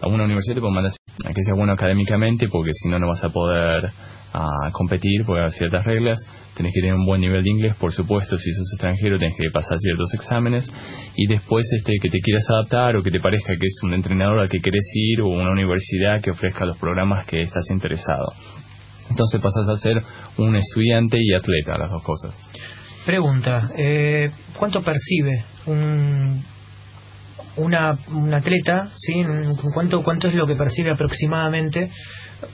A 0.00 0.08
una 0.08 0.24
universidad 0.24 0.56
te 0.56 0.60
pueden 0.60 0.74
mandar 0.74 0.92
a 1.24 1.32
que 1.32 1.44
sea 1.44 1.54
bueno 1.54 1.72
académicamente 1.72 2.48
porque 2.48 2.72
si 2.74 2.88
no, 2.88 2.98
no 2.98 3.06
vas 3.06 3.22
a 3.22 3.30
poder 3.30 3.90
a 4.32 4.70
competir 4.72 5.24
porque 5.26 5.42
hay 5.42 5.50
ciertas 5.50 5.84
reglas. 5.84 6.18
Tenés 6.54 6.72
que 6.74 6.80
tener 6.80 6.94
un 6.94 7.06
buen 7.06 7.20
nivel 7.20 7.42
de 7.42 7.50
inglés, 7.50 7.76
por 7.76 7.92
supuesto, 7.92 8.38
si 8.38 8.52
sos 8.52 8.72
extranjero 8.74 9.18
tenés 9.18 9.36
que 9.36 9.50
pasar 9.50 9.78
ciertos 9.78 10.12
exámenes 10.14 10.70
y 11.16 11.26
después 11.26 11.66
este 11.72 11.94
que 12.00 12.08
te 12.08 12.18
quieras 12.18 12.44
adaptar 12.50 12.96
o 12.96 13.02
que 13.02 13.10
te 13.10 13.20
parezca 13.20 13.54
que 13.56 13.66
es 13.66 13.78
un 13.82 13.94
entrenador 13.94 14.38
al 14.40 14.50
que 14.50 14.60
querés 14.60 14.84
ir 14.94 15.22
o 15.22 15.28
una 15.28 15.50
universidad 15.50 16.20
que 16.20 16.30
ofrezca 16.30 16.66
los 16.66 16.78
programas 16.78 17.26
que 17.26 17.40
estás 17.40 17.70
interesado. 17.70 18.32
Entonces 19.08 19.40
pasas 19.40 19.68
a 19.68 19.76
ser 19.76 20.02
un 20.38 20.56
estudiante 20.56 21.18
y 21.20 21.34
atleta, 21.34 21.78
las 21.78 21.90
dos 21.90 22.02
cosas. 22.02 22.34
Pregunta, 23.04 23.70
eh, 23.76 24.30
¿cuánto 24.58 24.82
percibe 24.82 25.44
un, 25.66 26.44
una, 27.56 27.96
un 28.08 28.32
atleta? 28.32 28.90
¿sí? 28.96 29.24
¿Cuánto, 29.74 30.02
¿Cuánto 30.02 30.28
es 30.28 30.34
lo 30.34 30.46
que 30.46 30.56
percibe 30.56 30.90
aproximadamente 30.90 31.90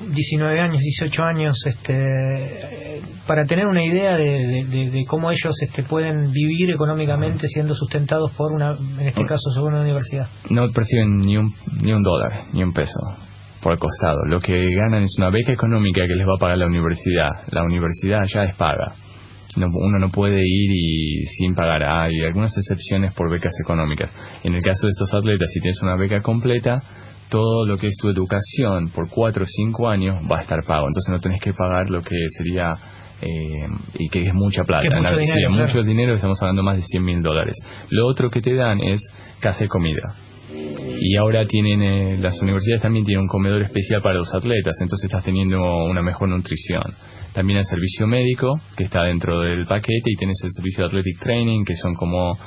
19 0.00 0.60
años, 0.60 0.80
18 0.80 1.22
años, 1.22 1.56
este, 1.66 3.00
para 3.26 3.44
tener 3.44 3.66
una 3.66 3.84
idea 3.84 4.16
de, 4.16 5.04
cómo 5.06 5.30
ellos 5.30 5.54
este, 5.62 5.82
pueden 5.82 6.30
vivir 6.30 6.70
económicamente 6.70 7.48
siendo 7.48 7.74
sustentados 7.74 8.32
por 8.32 8.52
una, 8.52 8.76
en 9.00 9.08
este 9.08 9.24
caso, 9.24 9.50
según 9.54 9.74
una 9.74 9.82
universidad. 9.82 10.28
No 10.50 10.68
perciben 10.68 11.20
ni 11.20 11.36
un, 11.36 11.54
ni 11.82 11.92
un 11.92 12.02
dólar, 12.02 12.32
ni 12.52 12.62
un 12.62 12.72
peso 12.72 13.00
por 13.62 13.72
el 13.72 13.78
costado. 13.78 14.24
Lo 14.26 14.40
que 14.40 14.54
ganan 14.54 15.02
es 15.02 15.14
una 15.18 15.30
beca 15.30 15.52
económica 15.52 16.02
que 16.06 16.14
les 16.14 16.26
va 16.26 16.34
a 16.36 16.40
pagar 16.40 16.58
la 16.58 16.66
universidad. 16.66 17.28
La 17.50 17.64
universidad 17.64 18.24
ya 18.26 18.44
es 18.44 18.54
paga. 18.56 18.94
Uno 19.56 19.98
no 19.98 20.10
puede 20.10 20.40
ir 20.40 20.70
y 20.72 21.26
sin 21.26 21.54
pagar. 21.54 21.82
Hay 21.82 22.20
algunas 22.24 22.56
excepciones 22.56 23.14
por 23.14 23.30
becas 23.30 23.52
económicas. 23.62 24.12
En 24.44 24.54
el 24.54 24.62
caso 24.62 24.86
de 24.86 24.90
estos 24.90 25.12
atletas, 25.14 25.48
si 25.52 25.60
tienes 25.60 25.80
una 25.82 25.96
beca 25.96 26.20
completa, 26.20 26.82
todo 27.28 27.66
lo 27.66 27.76
que 27.76 27.88
es 27.88 27.96
tu 27.96 28.08
educación 28.08 28.90
por 28.90 29.08
cuatro 29.08 29.44
o 29.44 29.46
cinco 29.46 29.88
años 29.88 30.16
va 30.30 30.38
a 30.38 30.42
estar 30.42 30.62
pago. 30.64 30.88
Entonces 30.88 31.10
no 31.10 31.20
tenés 31.20 31.40
que 31.40 31.52
pagar 31.52 31.90
lo 31.90 32.02
que 32.02 32.16
sería, 32.36 32.74
eh, 33.20 33.68
y 33.98 34.08
que 34.08 34.26
es 34.26 34.34
mucha 34.34 34.64
plata. 34.64 34.84
mucho, 34.94 35.16
dinero, 35.16 35.50
mucho 35.50 35.82
dinero, 35.82 36.14
estamos 36.14 36.40
hablando 36.42 36.62
más 36.62 36.76
de 36.76 36.82
100 36.82 37.04
mil 37.04 37.20
dólares. 37.20 37.56
Lo 37.90 38.06
otro 38.06 38.30
que 38.30 38.40
te 38.40 38.54
dan 38.54 38.80
es 38.80 39.00
casa 39.40 39.64
y 39.64 39.68
comida. 39.68 40.14
Y 40.50 41.16
ahora 41.16 41.44
tienen, 41.44 41.82
eh, 41.82 42.16
las 42.18 42.40
universidades 42.40 42.82
también 42.82 43.04
tienen 43.04 43.22
un 43.22 43.28
comedor 43.28 43.62
especial 43.62 44.02
para 44.02 44.16
los 44.16 44.32
atletas, 44.34 44.74
entonces 44.80 45.04
estás 45.04 45.24
teniendo 45.24 45.60
una 45.84 46.02
mejor 46.02 46.28
nutrición. 46.28 46.82
También 47.32 47.58
el 47.58 47.64
servicio 47.64 48.06
médico, 48.06 48.60
que 48.76 48.84
está 48.84 49.04
dentro 49.04 49.40
del 49.40 49.66
paquete, 49.66 50.10
y 50.10 50.16
tienes 50.16 50.38
el 50.42 50.50
servicio 50.50 50.82
de 50.82 50.86
athletic 50.88 51.20
training, 51.20 51.64
que 51.64 51.76
son 51.76 51.94
como 51.94 52.38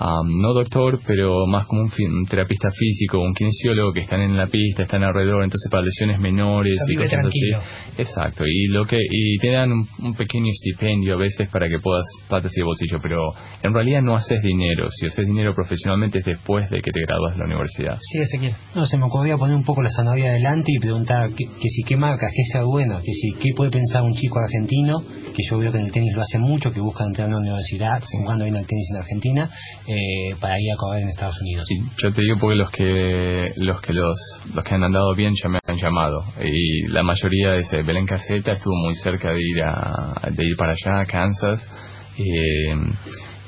no 0.00 0.52
doctor, 0.52 1.00
pero 1.06 1.46
más 1.46 1.66
como 1.66 1.82
un, 1.82 2.26
terapista 2.26 2.70
físico, 2.70 3.20
un 3.20 3.34
kinesiólogo 3.34 3.92
que 3.92 4.00
están 4.00 4.20
en 4.20 4.36
la 4.36 4.46
pista, 4.46 4.82
están 4.82 5.02
alrededor, 5.02 5.44
entonces 5.44 5.70
para 5.70 5.84
lesiones 5.84 6.18
menores 6.20 6.76
y 6.88 6.96
cosas 6.96 7.20
así. 7.24 7.50
Exacto, 7.98 8.44
y 8.46 8.66
lo 8.68 8.84
que 8.84 8.98
y 8.98 9.38
te 9.38 9.50
dan 9.50 9.70
un, 9.72 10.14
pequeño 10.14 10.46
estipendio 10.50 11.14
a 11.14 11.18
veces 11.18 11.48
para 11.48 11.68
que 11.68 11.78
puedas 11.78 12.04
plata 12.28 12.48
y 12.52 12.56
de 12.56 12.64
bolsillo, 12.64 12.98
pero 13.02 13.34
en 13.62 13.72
realidad 13.72 14.02
no 14.02 14.16
haces 14.16 14.42
dinero. 14.42 14.88
Si 14.90 15.06
haces 15.06 15.26
dinero 15.26 15.52
profesionalmente 15.54 16.18
es 16.18 16.24
después 16.24 16.68
de 16.70 16.80
que 16.80 16.90
te 16.90 17.00
gradúas 17.00 17.34
de 17.34 17.38
la 17.40 17.46
universidad. 17.46 17.98
Sí, 18.00 18.18
Ezequiel. 18.18 18.54
No, 18.74 18.86
se 18.86 18.96
me 18.96 19.04
ocurría 19.04 19.36
poner 19.36 19.56
un 19.56 19.64
poco 19.64 19.82
la 19.82 19.90
zanahoria 19.90 20.30
adelante 20.30 20.72
y 20.74 20.78
preguntar 20.78 21.30
que, 21.32 21.68
si 21.68 21.82
qué 21.82 21.96
marcas, 21.96 22.30
qué 22.34 22.42
sea 22.52 22.64
bueno, 22.64 23.00
que 23.02 23.12
si 23.12 23.32
qué 23.34 23.50
puede 23.56 23.70
pensar 23.70 24.02
un 24.02 24.14
chico 24.14 24.38
argentino, 24.38 25.02
que 25.34 25.42
yo 25.48 25.58
veo 25.58 25.72
que 25.72 25.78
en 25.78 25.86
el 25.86 25.92
tenis 25.92 26.14
lo 26.14 26.22
hace 26.22 26.38
mucho, 26.38 26.70
que 26.70 26.80
busca 26.80 27.04
entrar 27.04 27.28
en 27.28 27.34
una 27.34 27.42
universidad, 27.42 28.02
jugando 28.12 28.44
bien 28.44 28.56
al 28.56 28.66
tenis 28.66 28.88
en 28.90 28.96
Argentina, 28.96 29.50
eh, 29.86 30.34
para 30.40 30.54
ir 30.58 30.72
a 30.72 30.76
correr 30.76 31.02
en 31.02 31.08
Estados 31.10 31.40
Unidos. 31.40 31.66
Sí, 31.68 31.76
yo 32.02 32.12
te 32.12 32.22
digo 32.22 32.36
porque 32.40 32.56
los 32.56 32.70
que 32.70 33.52
los 33.56 33.80
que 33.80 33.92
los, 33.92 34.16
los 34.54 34.64
que 34.64 34.74
han 34.74 34.84
andado 34.84 35.14
bien 35.14 35.34
ya 35.42 35.48
me 35.48 35.58
han 35.66 35.76
llamado 35.76 36.24
y 36.42 36.88
la 36.88 37.02
mayoría 37.02 37.54
ese 37.54 37.82
Belén 37.82 38.06
Caseta 38.06 38.52
estuvo 38.52 38.74
muy 38.76 38.94
cerca 38.96 39.32
de 39.32 39.40
ir 39.42 39.62
a 39.62 40.20
de 40.30 40.44
ir 40.44 40.56
para 40.56 40.72
allá 40.72 41.00
a 41.00 41.04
Kansas 41.04 41.68
eh, 42.16 42.76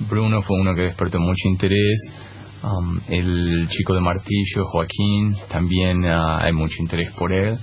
Bruno 0.00 0.42
fue 0.42 0.60
uno 0.60 0.74
que 0.74 0.82
despertó 0.82 1.20
mucho 1.20 1.48
interés. 1.48 2.00
Um, 2.62 2.98
el 3.08 3.68
chico 3.68 3.94
de 3.94 4.00
martillo, 4.00 4.64
Joaquín, 4.64 5.36
también 5.48 6.04
uh, 6.04 6.38
hay 6.40 6.52
mucho 6.52 6.74
interés 6.80 7.12
por 7.12 7.32
él. 7.32 7.56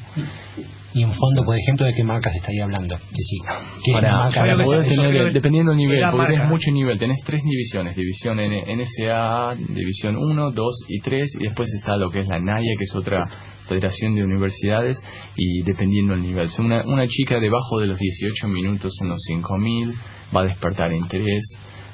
Y 0.96 1.02
en 1.04 1.12
fondo, 1.14 1.44
por 1.44 1.58
ejemplo, 1.58 1.86
¿de 1.88 1.94
qué 1.94 2.04
marcas 2.04 2.36
estaría 2.36 2.64
hablando? 2.66 2.96
Que 2.98 3.22
sí, 3.24 3.38
¿qué 3.84 3.92
es 3.92 3.98
para, 3.98 4.12
marca? 4.18 4.40
para 4.42 4.56
poder 4.64 4.84
que- 4.84 4.96
tener, 4.96 5.12
que- 5.28 5.34
dependiendo 5.34 5.72
del 5.72 5.78
nivel, 5.80 6.00
porque 6.12 6.34
tenés 6.34 6.50
mucho 6.50 6.72
nivel, 6.72 7.00
tenés 7.00 7.18
tres 7.26 7.42
divisiones, 7.44 7.96
división 7.96 8.40
N- 8.40 8.64
NSA, 8.76 9.56
división 9.56 10.18
1, 10.18 10.52
2 10.52 10.76
y 10.88 11.00
3, 11.00 11.34
y 11.40 11.44
después 11.46 11.70
está 11.74 11.98
lo 11.98 12.10
que 12.12 12.20
es 12.20 12.28
la 12.28 12.40
NAIA, 12.40 12.74
que 12.78 12.84
es 12.84 12.96
otra 12.96 13.28
federación 13.68 14.14
de 14.16 14.24
universidades, 14.24 15.02
y 15.36 15.64
dependiendo 15.64 16.14
del 16.14 16.22
nivel. 16.22 16.50
Si 16.50 16.62
una, 16.62 16.84
una 16.86 17.08
chica 17.08 17.40
debajo 17.40 17.80
de 17.80 17.88
los 17.88 17.98
18 17.98 18.48
minutos 18.48 18.94
en 19.02 19.10
los 19.10 19.22
5000 19.24 19.94
va 20.36 20.42
a 20.42 20.46
despertar 20.46 20.94
interés, 20.94 21.42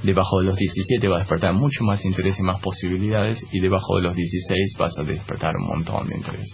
debajo 0.04 0.40
de 0.40 0.46
los 0.48 0.56
17 0.58 1.08
va 1.08 1.18
a 1.18 1.20
despertar 1.20 1.54
mucho 1.54 1.84
más 1.84 2.04
interés 2.06 2.38
y 2.40 2.42
más 2.44 2.60
posibilidades, 2.60 3.42
y 3.52 3.60
debajo 3.62 3.98
de 3.98 4.04
los 4.04 4.16
16 4.16 4.76
vas 4.78 4.98
a 4.98 5.04
despertar 5.04 5.56
un 5.58 5.68
montón 5.68 6.08
de 6.08 6.18
interés. 6.18 6.50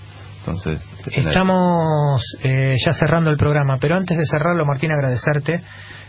Entonces, 0.46 0.80
Estamos 1.12 2.22
eh, 2.44 2.76
ya 2.86 2.94
cerrando 2.94 3.32
el 3.32 3.38
programa, 3.38 3.78
pero 3.82 3.96
antes 3.96 4.16
de 4.16 4.26
cerrarlo, 4.26 4.64
Martín, 4.64 4.92
agradecerte 4.92 5.60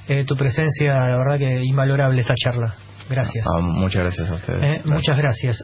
eh, 0.08 0.24
tu 0.26 0.36
presencia, 0.36 0.92
la 0.92 1.16
verdad 1.16 1.38
que 1.38 1.60
invalorable 1.64 2.20
esta 2.20 2.34
charla. 2.34 2.74
Gracias. 3.08 3.46
Ah, 3.46 3.60
muchas 3.62 4.02
gracias 4.02 4.30
a 4.30 4.34
ustedes. 4.34 4.62
Eh, 4.62 4.82
muchas 4.84 5.16
gracias. 5.16 5.54